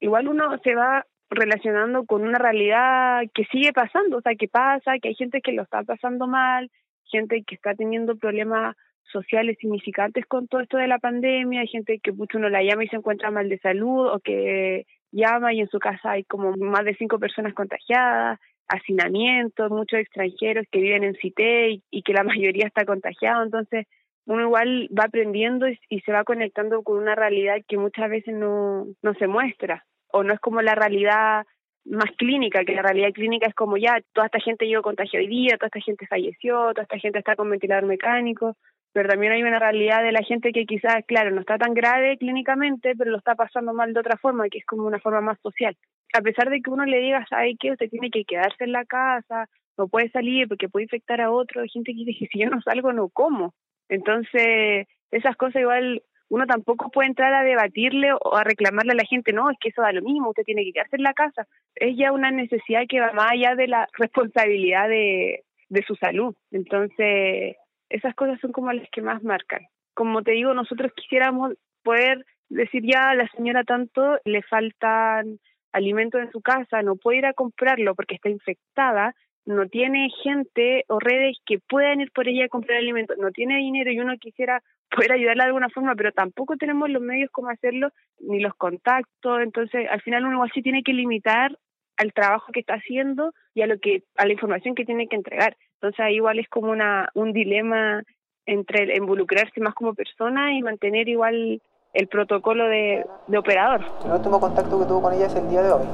igual 0.00 0.28
uno 0.28 0.56
se 0.62 0.74
va 0.74 1.04
relacionando 1.30 2.04
con 2.06 2.22
una 2.22 2.38
realidad 2.38 3.22
que 3.34 3.44
sigue 3.46 3.72
pasando, 3.72 4.18
o 4.18 4.20
sea, 4.20 4.34
que 4.36 4.48
pasa, 4.48 4.98
que 5.02 5.08
hay 5.08 5.14
gente 5.14 5.40
que 5.40 5.52
lo 5.52 5.62
está 5.62 5.82
pasando 5.82 6.26
mal, 6.26 6.70
gente 7.04 7.42
que 7.46 7.54
está 7.56 7.74
teniendo 7.74 8.16
problemas 8.16 8.76
sociales 9.12 9.56
significantes 9.60 10.24
con 10.26 10.48
todo 10.48 10.60
esto 10.60 10.76
de 10.76 10.88
la 10.88 10.98
pandemia. 10.98 11.60
Hay 11.60 11.68
gente 11.68 12.00
que 12.02 12.12
mucho 12.12 12.38
uno 12.38 12.48
la 12.48 12.62
llama 12.62 12.84
y 12.84 12.88
se 12.88 12.96
encuentra 12.96 13.30
mal 13.30 13.48
de 13.48 13.58
salud 13.58 14.08
o 14.08 14.20
que 14.20 14.86
llama 15.12 15.52
y 15.52 15.60
en 15.60 15.68
su 15.68 15.78
casa 15.78 16.12
hay 16.12 16.24
como 16.24 16.52
más 16.56 16.84
de 16.84 16.96
cinco 16.96 17.18
personas 17.18 17.54
contagiadas, 17.54 18.40
hacinamientos, 18.68 19.70
muchos 19.70 20.00
extranjeros 20.00 20.66
que 20.70 20.80
viven 20.80 21.04
en 21.04 21.14
Cité 21.14 21.82
y, 21.90 22.02
que 22.02 22.12
la 22.12 22.24
mayoría 22.24 22.66
está 22.66 22.84
contagiado. 22.84 23.42
Entonces, 23.44 23.86
uno 24.26 24.42
igual 24.42 24.88
va 24.98 25.04
aprendiendo 25.04 25.66
y, 25.68 26.00
se 26.00 26.12
va 26.12 26.24
conectando 26.24 26.82
con 26.82 26.98
una 26.98 27.14
realidad 27.14 27.56
que 27.68 27.78
muchas 27.78 28.10
veces 28.10 28.34
no, 28.34 28.86
no 29.02 29.14
se 29.14 29.26
muestra 29.26 29.84
o 30.12 30.22
no 30.22 30.32
es 30.32 30.40
como 30.40 30.62
la 30.62 30.74
realidad 30.74 31.44
más 31.84 32.10
clínica, 32.16 32.64
que 32.64 32.74
la 32.74 32.82
realidad 32.82 33.12
clínica 33.12 33.46
es 33.46 33.54
como 33.54 33.76
ya, 33.76 34.00
toda 34.12 34.26
esta 34.26 34.40
gente 34.40 34.66
llegó 34.66 34.80
contagio 34.80 35.20
hoy 35.20 35.26
día, 35.26 35.56
toda 35.58 35.66
esta 35.66 35.80
gente 35.80 36.06
falleció, 36.06 36.70
toda 36.70 36.82
esta 36.82 36.98
gente 36.98 37.18
está 37.18 37.36
con 37.36 37.50
ventilador 37.50 37.84
mecánico, 37.84 38.56
pero 38.94 39.08
también 39.08 39.32
hay 39.32 39.42
una 39.42 39.58
realidad 39.58 40.04
de 40.04 40.12
la 40.12 40.22
gente 40.22 40.52
que 40.52 40.66
quizás, 40.66 41.04
claro, 41.04 41.32
no 41.32 41.40
está 41.40 41.58
tan 41.58 41.74
grave 41.74 42.16
clínicamente, 42.16 42.94
pero 42.96 43.10
lo 43.10 43.18
está 43.18 43.34
pasando 43.34 43.74
mal 43.74 43.92
de 43.92 43.98
otra 43.98 44.16
forma, 44.16 44.48
que 44.48 44.58
es 44.58 44.66
como 44.66 44.86
una 44.86 45.00
forma 45.00 45.20
más 45.20 45.36
social. 45.40 45.76
A 46.16 46.20
pesar 46.20 46.48
de 46.48 46.62
que 46.62 46.70
uno 46.70 46.84
le 46.84 47.00
diga, 47.00 47.26
¿sabe 47.28 47.56
qué? 47.58 47.72
Usted 47.72 47.90
tiene 47.90 48.08
que 48.08 48.24
quedarse 48.24 48.62
en 48.62 48.70
la 48.70 48.84
casa, 48.84 49.48
no 49.76 49.88
puede 49.88 50.10
salir 50.10 50.46
porque 50.46 50.68
puede 50.68 50.84
infectar 50.84 51.20
a 51.20 51.32
otro, 51.32 51.62
hay 51.62 51.68
gente 51.70 51.92
que 51.92 52.04
dice, 52.04 52.28
si 52.30 52.38
yo 52.38 52.48
no 52.48 52.62
salgo, 52.62 52.92
no 52.92 53.08
como. 53.08 53.52
Entonces, 53.88 54.86
esas 55.10 55.36
cosas 55.36 55.62
igual 55.62 56.00
uno 56.28 56.46
tampoco 56.46 56.88
puede 56.90 57.08
entrar 57.08 57.34
a 57.34 57.42
debatirle 57.42 58.12
o 58.12 58.36
a 58.36 58.44
reclamarle 58.44 58.92
a 58.92 58.96
la 58.96 59.06
gente, 59.06 59.32
no, 59.32 59.50
es 59.50 59.58
que 59.60 59.70
eso 59.70 59.82
da 59.82 59.90
lo 59.90 60.02
mismo, 60.02 60.28
usted 60.28 60.44
tiene 60.44 60.62
que 60.62 60.72
quedarse 60.72 60.94
en 60.94 61.02
la 61.02 61.14
casa. 61.14 61.48
Es 61.74 61.96
ya 61.96 62.12
una 62.12 62.30
necesidad 62.30 62.82
que 62.88 63.00
va 63.00 63.12
más 63.12 63.32
allá 63.32 63.56
de 63.56 63.66
la 63.66 63.88
responsabilidad 63.98 64.88
de, 64.88 65.42
de 65.68 65.82
su 65.82 65.96
salud. 65.96 66.32
Entonces, 66.52 67.56
esas 67.94 68.14
cosas 68.14 68.40
son 68.40 68.50
como 68.52 68.72
las 68.72 68.88
que 68.90 69.02
más 69.02 69.22
marcan. 69.22 69.62
Como 69.94 70.22
te 70.22 70.32
digo, 70.32 70.52
nosotros 70.52 70.92
quisiéramos 70.96 71.54
poder 71.84 72.26
decir 72.48 72.82
ya 72.84 73.10
a 73.10 73.14
la 73.14 73.28
señora 73.28 73.62
tanto 73.62 74.18
le 74.24 74.42
faltan 74.42 75.38
alimentos 75.72 76.20
en 76.20 76.32
su 76.32 76.40
casa, 76.40 76.82
no 76.82 76.96
puede 76.96 77.18
ir 77.18 77.26
a 77.26 77.34
comprarlo 77.34 77.94
porque 77.94 78.16
está 78.16 78.28
infectada, 78.28 79.14
no 79.46 79.68
tiene 79.68 80.08
gente 80.22 80.84
o 80.88 80.98
redes 80.98 81.36
que 81.46 81.58
puedan 81.68 82.00
ir 82.00 82.10
por 82.12 82.26
ella 82.28 82.46
a 82.46 82.48
comprar 82.48 82.78
alimentos, 82.78 83.16
no 83.18 83.30
tiene 83.30 83.58
dinero 83.58 83.92
y 83.92 84.00
uno 84.00 84.16
quisiera 84.18 84.62
poder 84.90 85.12
ayudarla 85.12 85.44
de 85.44 85.48
alguna 85.48 85.68
forma, 85.68 85.94
pero 85.94 86.12
tampoco 86.12 86.56
tenemos 86.56 86.90
los 86.90 87.02
medios 87.02 87.30
como 87.30 87.50
hacerlo, 87.50 87.90
ni 88.20 88.40
los 88.40 88.54
contactos, 88.54 89.40
entonces 89.40 89.86
al 89.88 90.02
final 90.02 90.26
uno 90.26 90.42
así 90.42 90.62
tiene 90.62 90.82
que 90.82 90.92
limitar 90.92 91.56
al 91.96 92.12
trabajo 92.12 92.50
que 92.52 92.60
está 92.60 92.74
haciendo 92.74 93.32
y 93.54 93.62
a 93.62 93.66
lo 93.66 93.78
que 93.78 94.02
a 94.16 94.26
la 94.26 94.32
información 94.32 94.74
que 94.74 94.84
tiene 94.84 95.06
que 95.06 95.16
entregar. 95.16 95.56
Entonces 95.84 96.00
ahí 96.00 96.14
igual 96.14 96.38
es 96.38 96.48
como 96.48 96.70
una 96.70 97.10
un 97.12 97.34
dilema 97.34 98.02
entre 98.46 98.84
el 98.84 98.96
involucrarse 98.96 99.60
más 99.60 99.74
como 99.74 99.92
persona 99.92 100.54
y 100.54 100.62
mantener 100.62 101.06
igual 101.10 101.60
el 101.92 102.08
protocolo 102.08 102.66
de, 102.68 103.04
de 103.26 103.36
operador. 103.36 103.84
El 104.02 104.12
último 104.12 104.40
contacto 104.40 104.78
que 104.78 104.86
tuvo 104.86 105.02
con 105.02 105.12
ella 105.12 105.26
es 105.26 105.36
el 105.36 105.46
día 105.50 105.62
de 105.62 105.70
hoy. 105.70 105.84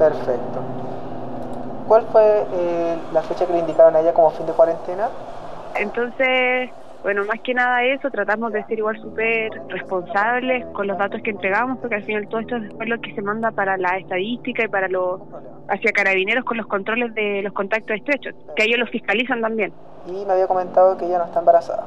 Perfecto. 0.00 0.60
¿Cuál 1.86 2.02
fue 2.10 2.44
eh, 2.52 2.96
la 3.12 3.22
fecha 3.22 3.46
que 3.46 3.52
le 3.52 3.60
indicaron 3.60 3.94
a 3.94 4.00
ella 4.00 4.12
como 4.12 4.30
fin 4.30 4.44
de 4.44 4.52
cuarentena? 4.52 5.08
Entonces, 5.76 6.70
bueno, 7.08 7.24
más 7.24 7.40
que 7.40 7.54
nada 7.54 7.82
eso, 7.84 8.10
tratamos 8.10 8.52
de 8.52 8.62
ser 8.66 8.80
igual 8.80 9.00
súper 9.00 9.50
responsables 9.68 10.66
con 10.74 10.86
los 10.86 10.98
datos 10.98 11.22
que 11.22 11.30
entregamos, 11.30 11.78
porque 11.78 11.94
al 11.94 12.04
final 12.04 12.28
todo 12.28 12.42
esto 12.42 12.56
es 12.56 12.64
después 12.64 12.86
lo 12.86 13.00
que 13.00 13.14
se 13.14 13.22
manda 13.22 13.50
para 13.50 13.78
la 13.78 13.96
estadística 13.96 14.64
y 14.66 14.68
para 14.68 14.88
los 14.88 15.22
hacia 15.70 15.90
carabineros 15.92 16.44
con 16.44 16.58
los 16.58 16.66
controles 16.66 17.14
de 17.14 17.40
los 17.40 17.54
contactos 17.54 17.96
estrechos, 17.96 18.34
que 18.54 18.64
ellos 18.64 18.78
los 18.78 18.90
fiscalizan 18.90 19.40
también. 19.40 19.72
Y 20.06 20.22
me 20.26 20.34
había 20.34 20.46
comentado 20.46 20.98
que 20.98 21.06
ella 21.06 21.16
no 21.16 21.24
está 21.24 21.38
embarazada. 21.38 21.86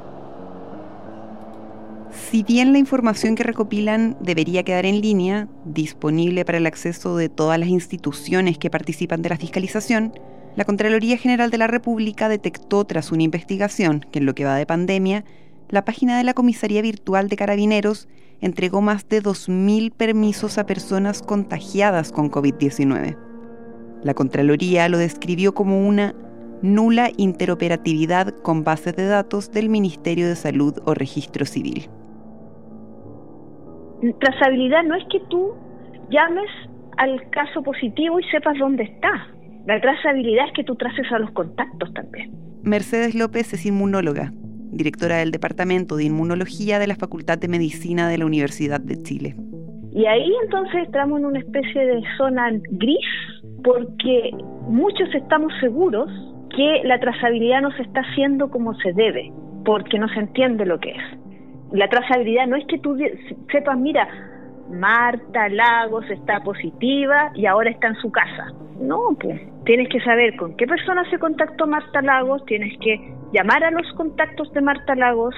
Si 2.09 2.41
bien 2.41 2.71
la 2.71 2.79
información 2.79 3.35
que 3.35 3.43
recopilan 3.43 4.17
debería 4.21 4.63
quedar 4.63 4.87
en 4.87 5.01
línea, 5.01 5.47
disponible 5.65 6.45
para 6.45 6.57
el 6.57 6.65
acceso 6.65 7.15
de 7.15 7.29
todas 7.29 7.59
las 7.59 7.69
instituciones 7.69 8.57
que 8.57 8.71
participan 8.71 9.21
de 9.21 9.29
la 9.29 9.37
fiscalización, 9.37 10.13
la 10.55 10.65
Contraloría 10.65 11.17
General 11.17 11.49
de 11.49 11.57
la 11.57 11.67
República 11.67 12.27
detectó 12.27 12.83
tras 12.85 13.11
una 13.11 13.23
investigación 13.23 14.01
que 14.11 14.19
en 14.19 14.25
lo 14.25 14.35
que 14.35 14.45
va 14.45 14.55
de 14.55 14.65
pandemia, 14.65 15.23
la 15.69 15.85
página 15.85 16.17
de 16.17 16.25
la 16.25 16.33
Comisaría 16.33 16.81
Virtual 16.81 17.29
de 17.29 17.37
Carabineros 17.37 18.09
entregó 18.41 18.81
más 18.81 19.07
de 19.07 19.21
2.000 19.21 19.93
permisos 19.93 20.57
a 20.57 20.65
personas 20.65 21.21
contagiadas 21.21 22.11
con 22.11 22.29
COVID-19. 22.29 23.17
La 24.03 24.13
Contraloría 24.13 24.89
lo 24.89 24.97
describió 24.97 25.53
como 25.53 25.87
una 25.87 26.13
nula 26.61 27.09
interoperatividad 27.15 28.35
con 28.41 28.63
bases 28.63 28.95
de 28.95 29.05
datos 29.05 29.51
del 29.51 29.69
Ministerio 29.69 30.27
de 30.27 30.35
Salud 30.35 30.77
o 30.85 30.93
Registro 30.93 31.45
Civil. 31.45 31.89
Trazabilidad 34.19 34.83
no 34.83 34.95
es 34.95 35.03
que 35.11 35.19
tú 35.29 35.53
llames 36.09 36.49
al 36.97 37.29
caso 37.29 37.61
positivo 37.61 38.19
y 38.19 38.23
sepas 38.25 38.57
dónde 38.57 38.83
está. 38.83 39.27
La 39.65 39.79
trazabilidad 39.79 40.47
es 40.47 40.53
que 40.53 40.63
tú 40.63 40.75
traces 40.75 41.05
a 41.11 41.19
los 41.19 41.31
contactos 41.31 41.93
también. 41.93 42.31
Mercedes 42.63 43.15
López 43.15 43.53
es 43.53 43.65
inmunóloga, 43.65 44.31
directora 44.71 45.17
del 45.17 45.31
Departamento 45.31 45.95
de 45.95 46.05
Inmunología 46.05 46.79
de 46.79 46.87
la 46.87 46.95
Facultad 46.95 47.37
de 47.37 47.47
Medicina 47.47 48.09
de 48.09 48.17
la 48.17 48.25
Universidad 48.25 48.79
de 48.79 49.01
Chile. 49.01 49.35
Y 49.93 50.05
ahí 50.05 50.31
entonces 50.43 50.83
estamos 50.83 51.19
en 51.19 51.25
una 51.25 51.39
especie 51.39 51.85
de 51.85 52.01
zona 52.17 52.49
gris 52.71 53.05
porque 53.63 54.31
muchos 54.67 55.13
estamos 55.13 55.51
seguros 55.59 56.09
que 56.55 56.81
la 56.83 56.99
trazabilidad 56.99 57.61
no 57.61 57.71
se 57.71 57.83
está 57.83 58.01
haciendo 58.01 58.49
como 58.49 58.73
se 58.75 58.93
debe, 58.93 59.31
porque 59.65 59.99
no 59.99 60.07
se 60.09 60.19
entiende 60.19 60.65
lo 60.65 60.79
que 60.79 60.91
es. 60.91 61.19
La 61.71 61.87
trazabilidad 61.87 62.47
no 62.47 62.55
es 62.55 62.65
que 62.67 62.79
tú 62.79 62.97
sepas, 63.51 63.77
mira, 63.77 64.07
Marta 64.69 65.49
Lagos 65.49 66.09
está 66.09 66.41
positiva 66.41 67.31
y 67.35 67.45
ahora 67.45 67.69
está 67.69 67.87
en 67.87 67.95
su 67.95 68.11
casa. 68.11 68.47
No, 68.79 69.15
pues 69.19 69.41
tienes 69.65 69.89
que 69.89 69.99
saber 70.01 70.35
con 70.35 70.55
qué 70.57 70.65
persona 70.67 71.09
se 71.09 71.19
contactó 71.19 71.67
Marta 71.67 72.01
Lagos, 72.01 72.43
tienes 72.45 72.77
que 72.79 72.99
llamar 73.33 73.63
a 73.63 73.71
los 73.71 73.91
contactos 73.93 74.51
de 74.53 74.61
Marta 74.61 74.95
Lagos, 74.95 75.35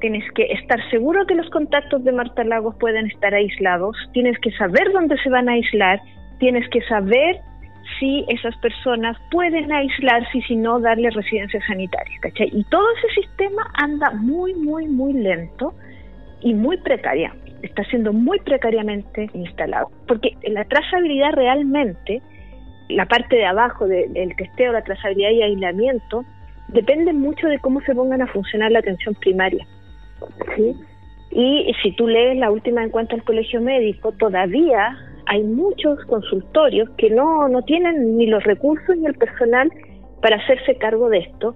tienes 0.00 0.24
que 0.32 0.44
estar 0.44 0.78
seguro 0.90 1.26
que 1.26 1.34
los 1.34 1.48
contactos 1.50 2.04
de 2.04 2.12
Marta 2.12 2.44
Lagos 2.44 2.74
pueden 2.78 3.06
estar 3.06 3.34
aislados, 3.34 3.96
tienes 4.12 4.38
que 4.40 4.50
saber 4.52 4.92
dónde 4.92 5.16
se 5.22 5.30
van 5.30 5.48
a 5.48 5.52
aislar, 5.52 6.00
tienes 6.38 6.68
que 6.70 6.80
saber 6.82 7.40
si 7.98 8.24
esas 8.28 8.56
personas 8.58 9.16
pueden 9.30 9.72
aislarse 9.72 10.38
y 10.38 10.42
si 10.42 10.56
no 10.56 10.80
darle 10.80 11.10
residencia 11.10 11.60
sanitaria, 11.66 12.18
¿cachai? 12.20 12.50
Y 12.52 12.64
todo 12.64 12.84
ese 12.98 13.22
sistema 13.22 13.62
anda 13.74 14.10
muy, 14.12 14.54
muy, 14.54 14.86
muy 14.86 15.12
lento 15.12 15.74
y 16.40 16.54
muy 16.54 16.76
precaria, 16.78 17.34
está 17.62 17.84
siendo 17.84 18.12
muy 18.12 18.38
precariamente 18.40 19.30
instalado, 19.34 19.90
porque 20.06 20.36
la 20.48 20.64
trazabilidad 20.64 21.32
realmente, 21.32 22.22
la 22.88 23.06
parte 23.06 23.36
de 23.36 23.46
abajo 23.46 23.86
del 23.86 24.36
testeo, 24.36 24.72
la 24.72 24.82
trazabilidad 24.82 25.30
y 25.30 25.42
aislamiento, 25.42 26.24
depende 26.68 27.12
mucho 27.12 27.46
de 27.48 27.58
cómo 27.58 27.80
se 27.82 27.94
pongan 27.94 28.22
a 28.22 28.26
funcionar 28.26 28.72
la 28.72 28.80
atención 28.80 29.14
primaria. 29.14 29.66
¿sí? 30.56 30.74
Y 31.30 31.72
si 31.82 31.92
tú 31.92 32.06
lees 32.06 32.38
la 32.38 32.50
última 32.50 32.82
encuesta 32.84 33.14
del 33.14 33.24
colegio 33.24 33.60
médico, 33.60 34.12
todavía 34.12 34.96
hay 35.26 35.42
muchos 35.42 36.04
consultorios 36.06 36.88
que 36.96 37.10
no, 37.10 37.48
no 37.48 37.62
tienen 37.62 38.16
ni 38.16 38.26
los 38.26 38.44
recursos 38.44 38.96
ni 38.96 39.06
el 39.06 39.14
personal 39.14 39.70
para 40.22 40.36
hacerse 40.36 40.76
cargo 40.76 41.08
de 41.08 41.18
esto. 41.18 41.54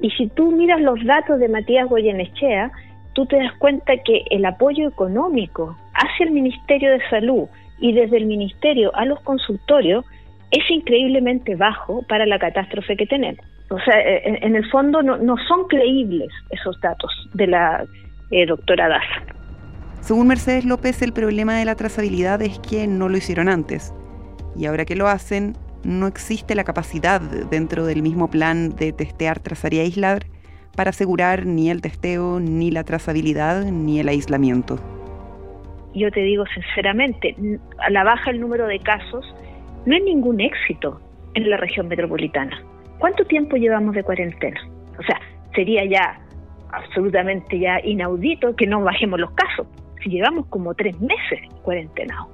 Y 0.00 0.10
si 0.10 0.26
tú 0.28 0.50
miras 0.50 0.80
los 0.80 1.02
datos 1.04 1.38
de 1.38 1.48
Matías 1.48 1.88
Goyenechea, 1.88 2.72
tú 3.12 3.26
te 3.26 3.36
das 3.36 3.52
cuenta 3.58 3.92
que 4.04 4.24
el 4.30 4.44
apoyo 4.44 4.88
económico 4.88 5.76
hacia 5.94 6.26
el 6.26 6.32
Ministerio 6.32 6.90
de 6.90 7.08
Salud 7.08 7.46
y 7.78 7.92
desde 7.92 8.16
el 8.16 8.26
Ministerio 8.26 8.94
a 8.94 9.04
los 9.04 9.20
consultorios 9.20 10.04
es 10.52 10.70
increíblemente 10.70 11.56
bajo 11.56 12.02
para 12.08 12.26
la 12.26 12.38
catástrofe 12.38 12.96
que 12.96 13.06
tenemos. 13.06 13.44
O 13.70 13.80
sea, 13.80 13.98
en, 14.00 14.54
el 14.54 14.68
fondo 14.70 15.02
no, 15.02 15.16
no, 15.16 15.36
son 15.48 15.66
creíbles 15.66 16.28
esos 16.50 16.78
datos 16.82 17.10
de 17.32 17.46
la 17.46 17.84
eh, 18.30 18.44
doctora 18.44 18.88
Daza. 18.88 19.34
Según 20.00 20.28
Mercedes 20.28 20.66
López, 20.66 21.00
el 21.00 21.14
problema 21.14 21.56
de 21.56 21.64
la 21.64 21.74
trazabilidad 21.74 22.42
es 22.42 22.58
que 22.58 22.86
no 22.86 23.08
lo 23.08 23.16
hicieron 23.16 23.48
antes. 23.48 23.94
Y 24.58 24.66
ahora 24.66 24.84
que 24.84 24.94
lo 24.94 25.08
hacen, 25.08 25.54
no 25.84 26.06
existe 26.06 26.54
la 26.54 26.64
capacidad 26.64 27.20
dentro 27.20 27.86
del 27.86 28.02
mismo 28.02 28.28
plan 28.28 28.76
de 28.76 28.92
testear, 28.92 29.40
trazar 29.40 29.72
y 29.72 29.80
aislar 29.80 30.26
para 30.76 30.90
asegurar 30.90 31.46
ni 31.46 31.70
el 31.70 31.80
testeo, 31.80 32.40
ni 32.40 32.70
la 32.70 32.84
trazabilidad, 32.84 33.64
ni 33.64 34.00
el 34.00 34.08
aislamiento. 34.08 34.78
Yo 35.94 36.10
te 36.10 36.20
digo 36.20 36.44
sinceramente, 36.54 37.36
a 37.78 37.90
la 37.90 38.04
baja 38.04 38.30
el 38.30 38.40
número 38.40 38.66
de 38.66 38.78
casos, 38.78 39.24
no 39.86 39.94
hay 39.94 40.02
ningún 40.02 40.40
éxito 40.40 41.00
en 41.34 41.50
la 41.50 41.56
región 41.56 41.88
metropolitana. 41.88 42.62
¿Cuánto 42.98 43.24
tiempo 43.24 43.56
llevamos 43.56 43.94
de 43.94 44.04
cuarentena? 44.04 44.60
O 44.98 45.02
sea, 45.02 45.20
sería 45.54 45.84
ya 45.84 46.20
absolutamente 46.70 47.58
ya 47.58 47.80
inaudito 47.84 48.54
que 48.56 48.66
no 48.66 48.82
bajemos 48.82 49.20
los 49.20 49.30
casos 49.32 49.66
si 50.02 50.10
llevamos 50.10 50.46
como 50.46 50.74
tres 50.74 51.00
meses 51.00 51.40
cuarentenados. 51.62 52.28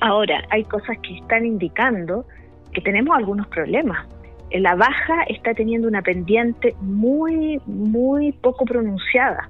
Ahora, 0.00 0.42
hay 0.50 0.64
cosas 0.64 0.98
que 0.98 1.16
están 1.16 1.46
indicando 1.46 2.26
que 2.72 2.80
tenemos 2.80 3.16
algunos 3.16 3.46
problemas. 3.48 4.06
la 4.50 4.74
baja 4.74 5.22
está 5.28 5.54
teniendo 5.54 5.88
una 5.88 6.02
pendiente 6.02 6.74
muy, 6.80 7.60
muy 7.66 8.32
poco 8.32 8.64
pronunciada. 8.64 9.48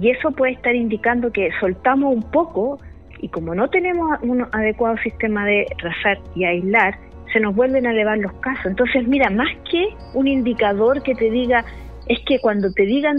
Y 0.00 0.10
eso 0.10 0.30
puede 0.32 0.52
estar 0.52 0.74
indicando 0.74 1.32
que 1.32 1.50
soltamos 1.60 2.14
un 2.14 2.22
poco 2.22 2.78
y 3.20 3.28
como 3.28 3.54
no 3.54 3.68
tenemos 3.68 4.18
un 4.22 4.46
adecuado 4.52 4.96
sistema 4.98 5.44
de 5.46 5.66
trazar 5.78 6.18
y 6.34 6.44
aislar, 6.44 6.98
se 7.32 7.40
nos 7.40 7.54
vuelven 7.54 7.86
a 7.86 7.92
elevar 7.92 8.18
los 8.18 8.32
casos. 8.34 8.66
Entonces, 8.66 9.06
mira, 9.06 9.30
más 9.30 9.48
que 9.70 9.88
un 10.14 10.26
indicador 10.26 11.02
que 11.02 11.14
te 11.14 11.30
diga, 11.30 11.64
es 12.06 12.18
que 12.26 12.38
cuando 12.40 12.72
te 12.72 12.84
digan, 12.84 13.18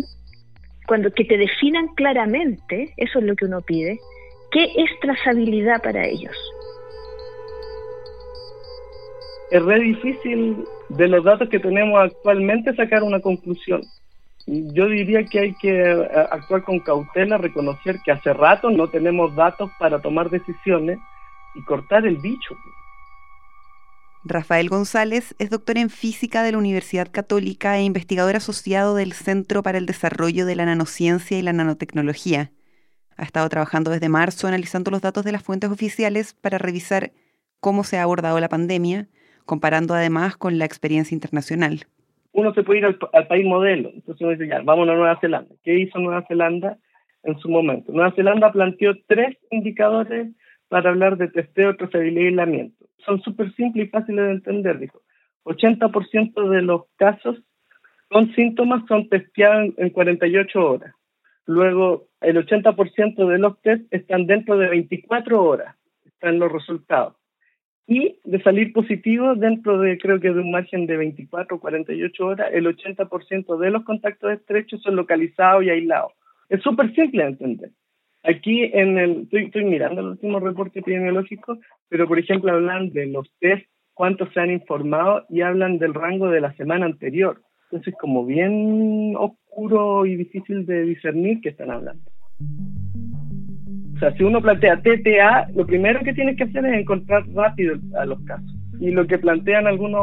cuando 0.87 1.11
que 1.11 1.25
te 1.25 1.37
definan 1.37 1.87
claramente, 1.95 2.93
eso 2.97 3.19
es 3.19 3.25
lo 3.25 3.35
que 3.35 3.45
uno 3.45 3.61
pide, 3.61 3.99
¿qué 4.51 4.63
es 4.63 4.89
trazabilidad 5.01 5.81
para 5.83 6.07
ellos? 6.07 6.35
Es 9.51 9.63
re 9.63 9.79
difícil 9.79 10.63
de 10.89 11.07
los 11.07 11.23
datos 11.23 11.49
que 11.49 11.59
tenemos 11.59 11.99
actualmente 11.99 12.75
sacar 12.75 13.03
una 13.03 13.19
conclusión. 13.19 13.81
Yo 14.45 14.87
diría 14.87 15.25
que 15.25 15.39
hay 15.39 15.53
que 15.55 15.81
eh, 15.81 16.09
actuar 16.31 16.63
con 16.63 16.79
cautela, 16.79 17.37
reconocer 17.37 17.99
que 18.03 18.11
hace 18.11 18.33
rato 18.33 18.69
no 18.69 18.87
tenemos 18.89 19.35
datos 19.35 19.69
para 19.77 19.99
tomar 19.99 20.29
decisiones 20.29 20.99
y 21.55 21.61
cortar 21.63 22.05
el 22.05 22.17
bicho. 22.17 22.55
Rafael 24.23 24.67
González 24.67 25.33
es 25.39 25.49
doctor 25.49 25.77
en 25.77 25.89
física 25.89 26.43
de 26.43 26.51
la 26.51 26.57
Universidad 26.57 27.09
Católica 27.09 27.77
e 27.77 27.83
investigador 27.83 28.35
asociado 28.35 28.95
del 28.95 29.13
Centro 29.13 29.63
para 29.63 29.77
el 29.77 29.85
Desarrollo 29.85 30.45
de 30.45 30.55
la 30.55 30.65
Nanociencia 30.65 31.39
y 31.39 31.41
la 31.41 31.53
Nanotecnología. 31.53 32.51
Ha 33.15 33.23
estado 33.23 33.47
trabajando 33.49 33.91
desde 33.91 34.09
marzo 34.09 34.47
analizando 34.47 34.91
los 34.91 35.01
datos 35.01 35.23
de 35.23 35.31
las 35.31 35.43
fuentes 35.43 35.69
oficiales 35.69 36.33
para 36.33 36.57
revisar 36.57 37.13
cómo 37.59 37.83
se 37.83 37.97
ha 37.97 38.03
abordado 38.03 38.39
la 38.39 38.49
pandemia, 38.49 39.07
comparando 39.45 39.93
además 39.93 40.37
con 40.37 40.57
la 40.57 40.65
experiencia 40.65 41.15
internacional. 41.15 41.87
Uno 42.39 42.53
se 42.53 42.63
puede 42.63 42.79
ir 42.79 42.85
al, 42.85 43.27
país 43.27 43.45
modelo, 43.45 43.89
entonces 43.93 44.21
uno 44.21 44.31
dice, 44.31 44.47
ya, 44.47 44.61
vamos 44.63 44.87
a 44.87 44.93
Nueva 44.93 45.19
Zelanda. 45.19 45.55
¿Qué 45.63 45.77
hizo 45.77 45.99
Nueva 45.99 46.25
Zelanda 46.27 46.77
en 47.23 47.37
su 47.39 47.49
momento? 47.49 47.91
Nueva 47.91 48.11
Zelanda 48.11 48.51
planteó 48.51 48.93
tres 49.07 49.37
indicadores 49.51 50.29
para 50.67 50.89
hablar 50.89 51.17
de 51.17 51.27
testeo, 51.27 51.75
trazabilidad 51.75 52.21
y 52.21 52.27
aislamiento 52.27 52.79
son 53.05 53.21
súper 53.21 53.53
simples 53.55 53.87
y 53.87 53.89
fáciles 53.89 54.25
de 54.25 54.31
entender, 54.31 54.79
dijo. 54.79 55.01
80% 55.45 56.49
de 56.49 56.61
los 56.61 56.83
casos 56.97 57.37
con 58.09 58.33
síntomas 58.33 58.83
son 58.87 59.07
testeados 59.09 59.73
en 59.77 59.89
48 59.89 60.59
horas. 60.59 60.93
Luego, 61.45 62.07
el 62.21 62.37
80% 62.37 63.27
de 63.27 63.37
los 63.39 63.59
test 63.61 63.83
están 63.91 64.27
dentro 64.27 64.57
de 64.57 64.67
24 64.67 65.43
horas, 65.43 65.75
están 66.05 66.39
los 66.39 66.51
resultados. 66.51 67.15
Y 67.91 68.19
de 68.23 68.39
salir 68.43 68.71
positivo 68.71 69.33
dentro 69.33 69.79
de, 69.79 69.97
creo 69.97 70.19
que 70.19 70.29
de 70.29 70.41
un 70.41 70.51
margen 70.51 70.85
de 70.85 70.95
24 70.95 71.57
o 71.57 71.59
48 71.59 72.23
horas, 72.23 72.49
el 72.53 72.67
80% 72.67 73.57
de 73.57 73.71
los 73.71 73.83
contactos 73.83 74.31
estrechos 74.31 74.79
son 74.83 74.95
localizados 74.95 75.63
y 75.63 75.71
aislados. 75.71 76.11
Es 76.49 76.61
súper 76.61 76.93
simple 76.93 77.23
de 77.23 77.29
entender. 77.29 77.71
Aquí 78.23 78.65
en 78.73 78.99
el, 78.99 79.27
estoy, 79.31 79.65
mirando 79.65 80.01
el 80.01 80.07
último 80.09 80.39
reporte 80.39 80.81
epidemiológico, 80.81 81.57
pero 81.87 82.07
por 82.07 82.19
ejemplo 82.19 82.51
hablan 82.51 82.91
de 82.91 83.07
los 83.07 83.27
test, 83.39 83.65
cuántos 83.95 84.31
se 84.35 84.39
han 84.39 84.51
informado 84.51 85.25
y 85.27 85.41
hablan 85.41 85.79
del 85.79 85.95
rango 85.95 86.29
de 86.29 86.41
la 86.41 86.53
semana 86.57 86.85
anterior. 86.85 87.41
Entonces 87.71 87.95
como 87.99 88.23
bien 88.23 89.15
oscuro 89.17 90.05
y 90.05 90.15
difícil 90.15 90.67
de 90.67 90.83
discernir 90.83 91.41
qué 91.41 91.49
están 91.49 91.71
hablando. 91.71 92.03
O 93.99 94.01
sea, 94.01 94.13
si 94.13 94.23
uno 94.23 94.41
plantea 94.41 94.81
TTA, 94.81 95.49
lo 95.53 95.65
primero 95.65 95.99
que 95.99 96.13
tiene 96.13 96.33
que 96.33 96.45
hacer 96.45 96.65
es 96.65 96.79
encontrar 96.79 97.27
rápido 97.33 97.75
a 97.99 98.05
los 98.05 98.17
casos. 98.21 98.49
Y 98.79 98.91
lo 98.91 99.05
que 99.05 99.17
plantean 99.17 99.67
algunos 99.67 99.99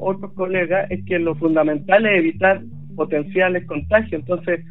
otros 0.00 0.32
colegas 0.32 0.90
es 0.90 1.04
que 1.04 1.20
lo 1.20 1.36
fundamental 1.36 2.06
es 2.06 2.18
evitar 2.18 2.60
potenciales 2.96 3.64
contagios. 3.66 4.20
Entonces, 4.20 4.64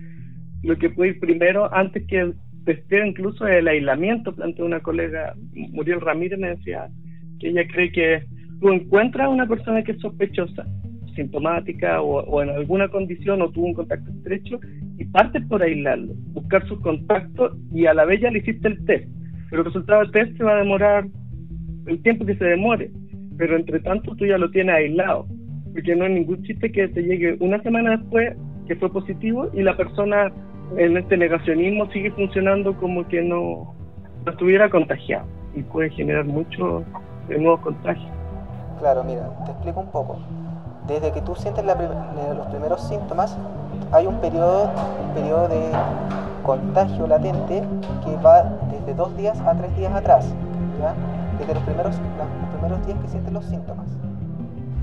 lo 0.62 0.78
que 0.78 0.90
puede 0.90 1.12
ir 1.12 1.20
primero, 1.22 1.74
antes 1.74 2.06
que 2.08 2.34
testeo 2.66 3.06
incluso 3.06 3.48
el 3.48 3.66
aislamiento, 3.70 4.36
planteó 4.36 4.66
una 4.66 4.82
colega, 4.82 5.36
Muriel 5.54 6.02
Ramírez, 6.02 6.38
me 6.38 6.50
decía 6.50 6.90
que 7.40 7.52
ella 7.52 7.66
cree 7.72 7.94
que 7.94 8.24
tú 8.60 8.74
encuentras 8.74 9.28
a 9.28 9.30
una 9.30 9.48
persona 9.48 9.84
que 9.84 9.94
es 9.94 10.02
sospechosa, 10.02 10.66
sintomática 11.16 12.02
o, 12.02 12.42
en 12.42 12.50
alguna 12.50 12.88
condición 12.90 13.42
o 13.42 13.50
tuvo 13.50 13.68
un 13.68 13.74
contacto 13.74 14.10
estrecho 14.12 14.60
y 14.98 15.06
partes 15.06 15.46
por 15.48 15.64
aislarlo, 15.64 16.14
buscar 16.34 16.68
sus 16.68 16.80
contactos 16.82 17.58
y 17.74 17.86
a 17.86 17.94
la 17.94 18.06
vez 18.06 18.22
ya 18.22 18.32
le 18.32 18.40
hiciste 18.40 18.68
el 18.68 18.86
test. 18.86 19.10
Pero 19.50 19.62
el 19.62 19.66
resultado 19.66 20.02
del 20.02 20.12
test 20.12 20.38
se 20.38 20.44
va 20.44 20.54
a 20.54 20.60
demorar 20.60 21.06
el 21.88 22.02
tiempo 22.02 22.26
que 22.26 22.36
se 22.36 22.46
demore, 22.46 22.92
pero 23.38 23.56
entre 23.56 23.80
tanto 23.80 24.16
tú 24.16 24.26
ya 24.26 24.38
lo 24.38 24.50
tienes 24.52 24.76
aislado, 24.76 25.28
porque 25.74 25.96
no 25.96 26.06
hay 26.06 26.14
ningún 26.14 26.44
chiste 26.44 26.72
que 26.72 26.88
te 26.88 27.04
llegue 27.04 27.38
una 27.40 27.62
semana 27.62 27.98
después 27.98 28.36
que 28.68 28.76
fue 28.76 28.92
positivo 28.92 29.50
y 29.54 29.62
la 29.62 29.78
persona 29.78 30.32
en 30.78 30.98
este 30.98 31.18
negacionismo 31.18 31.90
sigue 31.92 32.12
funcionando 32.12 32.76
como 32.78 33.08
que 33.08 33.22
no, 33.22 33.76
estuviera 34.28 34.70
contagiado 34.70 35.28
y 35.54 35.62
puede 35.64 35.90
generar 35.92 36.26
muchos 36.26 36.84
nuevos 37.30 37.60
contagios. 37.62 38.12
Claro, 38.80 39.04
mira, 39.04 39.30
te 39.46 39.52
explico 39.52 39.80
un 39.82 39.92
poco. 39.92 40.20
Desde 40.88 41.12
que 41.12 41.22
tú 41.22 41.36
sientes 41.36 41.66
los 41.66 42.48
primeros 42.48 42.82
síntomas, 42.82 43.36
hay 43.92 44.06
un 44.06 44.16
periodo, 44.20 44.70
un 45.04 45.14
periodo 45.14 45.48
de 45.48 45.72
contagio 46.44 47.08
latente 47.08 47.64
que 48.04 48.16
va 48.18 48.44
desde 48.72 48.94
dos 48.94 49.16
días 49.18 49.40
a 49.42 49.54
tres 49.56 49.76
días 49.76 49.94
atrás, 49.94 50.28
¿ya? 50.80 50.94
desde 51.40 51.56
los 51.56 51.64
primeros, 51.64 51.96
los 51.96 52.50
primeros 52.60 52.86
días 52.86 53.00
que 53.02 53.08
sientes 53.08 53.34
los 53.34 53.46
síntomas. 53.46 53.88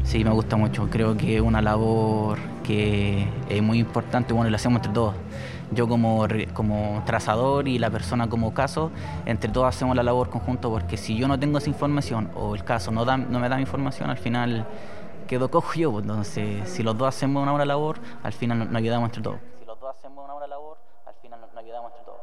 Sí, 0.02 0.24
me 0.24 0.30
gusta 0.30 0.56
mucho. 0.56 0.88
Creo 0.90 1.16
que 1.16 1.36
es 1.36 1.42
una 1.42 1.62
labor 1.62 2.38
que 2.64 3.28
es 3.48 3.62
muy 3.62 3.78
importante, 3.78 4.32
bueno, 4.34 4.50
lo 4.50 4.56
hacemos 4.56 4.78
entre 4.78 4.92
todos 4.92 5.14
yo 5.74 5.88
como, 5.88 6.26
como 6.52 7.02
trazador 7.06 7.68
y 7.68 7.78
la 7.78 7.90
persona 7.90 8.28
como 8.28 8.52
caso, 8.52 8.90
entre 9.26 9.50
todos 9.50 9.68
hacemos 9.68 9.96
la 9.96 10.02
labor 10.02 10.28
conjunto 10.28 10.70
porque 10.70 10.96
si 10.96 11.16
yo 11.16 11.28
no 11.28 11.38
tengo 11.38 11.58
esa 11.58 11.70
información 11.70 12.30
o 12.34 12.54
el 12.54 12.64
caso 12.64 12.90
no, 12.90 13.04
da, 13.04 13.16
no 13.16 13.40
me 13.40 13.48
da 13.48 13.60
información, 13.60 14.10
al 14.10 14.18
final 14.18 14.66
quedo 15.32 15.50
cojo 15.50 15.72
yo. 15.74 15.90
Pues, 15.90 16.04
entonces, 16.04 16.68
si 16.68 16.82
los 16.82 16.98
dos 16.98 17.08
hacemos 17.08 17.42
una 17.42 17.52
buena 17.52 17.64
labor, 17.64 17.96
al 18.22 18.34
final 18.34 18.58
nos, 18.58 18.74
ayudamos 18.74 19.08
entre 19.08 19.22
todos. 19.22 19.40
Si 19.58 19.64
los 19.64 19.80
dos 19.80 19.96
hacemos 19.96 20.22
una 20.22 20.34
buena 20.34 20.46
labor, 20.46 20.76
al 21.06 21.14
final 21.22 21.40
nos, 21.40 21.48
nos 21.54 21.64
ayudamos 21.64 21.90
entre 21.92 22.04
todos. 22.04 22.20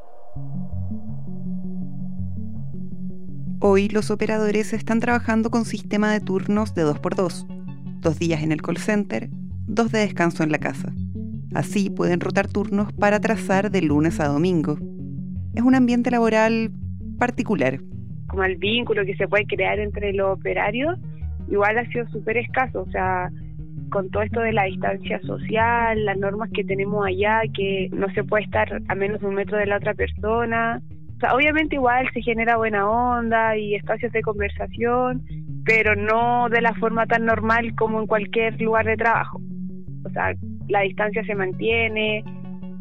Hoy 3.62 3.89
los 3.89 4.12
operadores 4.12 4.74
están 4.74 5.00
trabajando 5.00 5.50
con 5.50 5.65
sistema 5.65 6.12
de 6.13 6.19
turnos 6.19 6.76
de 6.76 6.86
2x2, 6.86 7.48
dos 8.00 8.19
días 8.19 8.43
en 8.43 8.52
el 8.52 8.62
call 8.62 8.78
center, 8.78 9.30
dos 9.65 9.91
de 9.91 10.00
descanso 10.00 10.43
en 10.43 10.52
la 10.52 10.60
casa. 10.60 10.93
Así 11.56 11.89
pueden 11.89 12.19
rotar 12.19 12.48
turnos 12.48 12.93
para 12.93 13.19
trazar 13.19 13.72
de 13.72 13.82
lunes 13.82 14.19
a 14.19 14.28
domingo. 14.28 14.78
Es 15.56 15.63
un 15.63 15.74
ambiente 15.74 16.12
laboral 16.12 16.72
particular. 17.17 17.80
Como 18.28 18.43
el 18.43 18.58
vínculo 18.58 19.04
que 19.04 19.15
se 19.15 19.28
puede 19.28 19.48
crear 19.48 19.80
entre 19.80 20.13
los 20.13 20.38
operarios, 20.38 21.00
igual 21.50 21.78
ha 21.78 21.86
sido 21.86 22.08
súper 22.10 22.38
escaso. 22.38 22.82
O 22.82 22.92
sea, 22.92 23.30
con 23.90 24.10
todo 24.10 24.24
esto 24.24 24.42
de 24.42 24.54
la 24.54 24.64
distancia 24.64 25.20
social, 25.22 26.06
las 26.06 26.18
normas 26.18 26.50
que 26.54 26.64
tenemos 26.64 27.06
allá, 27.06 27.42
que 27.54 27.90
no 27.92 28.10
se 28.14 28.24
puede 28.24 28.44
estar 28.44 28.82
a 28.88 28.96
menos 28.96 29.22
de 29.22 29.28
un 29.28 29.36
metro 29.36 29.58
de 29.58 29.66
la 29.66 29.78
otra 29.78 29.94
persona. 29.94 30.82
O 31.18 31.20
sea, 31.20 31.34
obviamente 31.34 31.76
igual 31.76 32.08
se 32.14 32.22
genera 32.22 32.58
buena 32.58 32.90
onda 32.90 33.58
y 33.58 33.76
espacios 33.76 34.12
de 34.14 34.22
conversación, 34.22 35.24
pero 35.66 35.96
no 35.96 36.48
de 36.50 36.62
la 36.62 36.74
forma 36.76 37.06
tan 37.08 37.26
normal 37.26 37.76
como 37.76 38.00
en 38.00 38.08
cualquier 38.08 38.60
lugar 38.62 38.86
de 38.86 38.96
trabajo. 38.96 39.42
O 40.06 40.10
sea, 40.12 40.34
la 40.70 40.82
distancia 40.82 41.24
se 41.26 41.36
mantiene, 41.36 42.24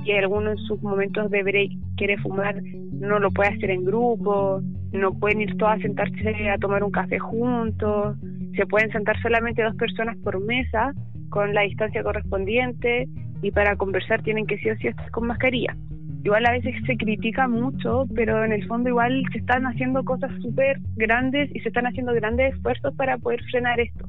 y 0.09 0.13
alguno 0.13 0.53
en 0.53 0.59
sus 0.59 0.83
momentos 0.83 1.31
de 1.31 1.43
break 1.43 1.71
quiere 1.97 2.17
fumar, 2.19 2.63
no 2.93 3.19
lo 3.19 3.31
puede 3.31 3.51
hacer 3.51 3.71
en 3.71 3.85
grupo, 3.85 4.63
no 4.93 5.13
pueden 5.13 5.43
ir 5.43 5.57
todas 5.57 5.79
a 5.79 5.83
sentarse 5.83 6.49
a 6.49 6.57
tomar 6.59 6.83
un 6.83 6.91
café 6.91 7.19
juntos, 7.19 8.17
se 8.57 8.67
pueden 8.67 8.91
sentar 8.91 9.21
solamente 9.21 9.63
dos 9.63 9.75
personas 9.77 10.17
por 10.19 10.45
mesa 10.45 10.93
con 11.31 11.55
la 11.55 11.63
distancia 11.63 12.03
correspondiente 12.03 13.07
y 13.43 13.51
para 13.51 13.77
conversar 13.77 14.23
tienen 14.23 14.47
que 14.47 14.59
sí 14.59 14.71
o 14.71 14.77
sí 14.77 14.89
estar 14.89 15.11
con 15.11 15.27
mascarilla. 15.27 15.77
Igual 16.25 16.47
a 16.47 16.53
veces 16.53 16.75
se 16.87 16.97
critica 16.97 17.47
mucho, 17.47 18.05
pero 18.15 18.45
en 18.45 18.53
el 18.53 18.67
fondo 18.67 18.89
igual 18.89 19.23
se 19.33 19.39
están 19.39 19.67
haciendo 19.67 20.05
cosas 20.05 20.31
súper 20.43 20.79
grandes 20.97 21.49
y 21.55 21.61
se 21.61 21.69
están 21.69 21.87
haciendo 21.87 22.13
grandes 22.13 22.55
esfuerzos 22.55 22.95
para 22.97 23.19
poder 23.19 23.43
frenar 23.45 23.79
esto. 23.79 24.05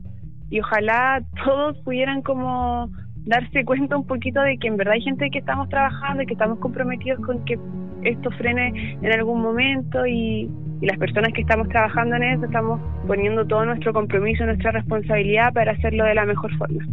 Y 0.50 0.60
ojalá 0.60 1.22
todos 1.46 1.78
pudieran 1.84 2.22
como 2.24 2.90
darse 3.26 3.64
cuenta 3.64 3.96
un 3.96 4.08
poquito 4.08 4.42
de 4.42 4.58
que 4.58 4.68
en 4.68 4.78
verdad 4.78 4.96
hay 4.96 5.02
gente 5.02 5.30
que 5.30 5.40
estamos 5.40 5.70
trabajando 5.70 6.24
y 6.24 6.26
que 6.26 6.34
estamos 6.34 6.60
comprometidos 6.60 7.24
con 7.24 7.46
que 7.46 7.60
esto 8.04 8.32
frene 8.32 8.98
en 9.02 9.12
algún 9.12 9.42
momento 9.42 10.06
y, 10.06 10.50
las 10.82 10.98
personas 10.98 11.34
que 11.34 11.42
estamos 11.42 11.68
trabajando 11.68 12.16
en 12.16 12.24
eso 12.24 12.46
estamos 12.46 12.80
poniendo 13.06 13.46
todo 13.46 13.66
nuestro 13.66 13.92
compromiso, 13.92 14.46
nuestra 14.46 14.72
responsabilidad 14.72 15.52
para 15.52 15.74
hacerlo 15.74 16.06
de 16.06 16.16
la 16.16 16.26
mejor 16.26 16.56
forma. 16.58 16.86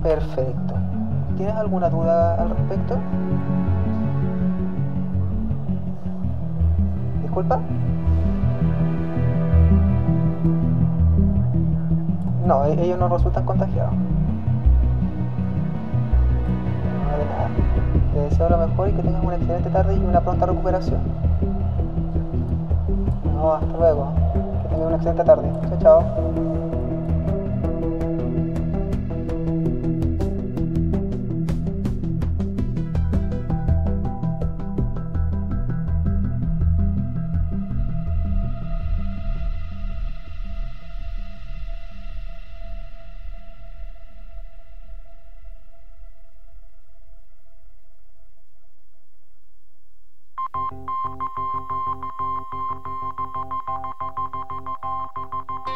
Perfecto. 0.00 0.74
¿Tienes 1.36 1.54
alguna 1.56 1.90
duda 1.90 2.40
al 2.40 2.50
respecto? 2.50 2.98
¿Disculpa? 7.22 7.60
No, 12.46 12.64
e- 12.64 12.84
ellos 12.84 12.98
no 12.98 13.08
resultan 13.08 13.44
contagiados. 13.44 13.94
Deseo 18.40 18.58
lo 18.58 18.66
mejor 18.66 18.88
y 18.88 18.92
que 18.92 19.02
tengas 19.02 19.22
una 19.22 19.36
excelente 19.36 19.68
tarde 19.68 19.94
y 19.94 19.98
una 19.98 20.20
pronta 20.20 20.46
recuperación. 20.46 21.00
No, 23.34 23.52
hasta 23.54 23.76
luego. 23.76 24.12
Que 24.62 24.68
tengas 24.68 24.86
una 24.86 24.96
excelente 24.96 25.24
tarde. 25.24 25.52
Chao, 25.68 25.78
chao. 25.80 26.59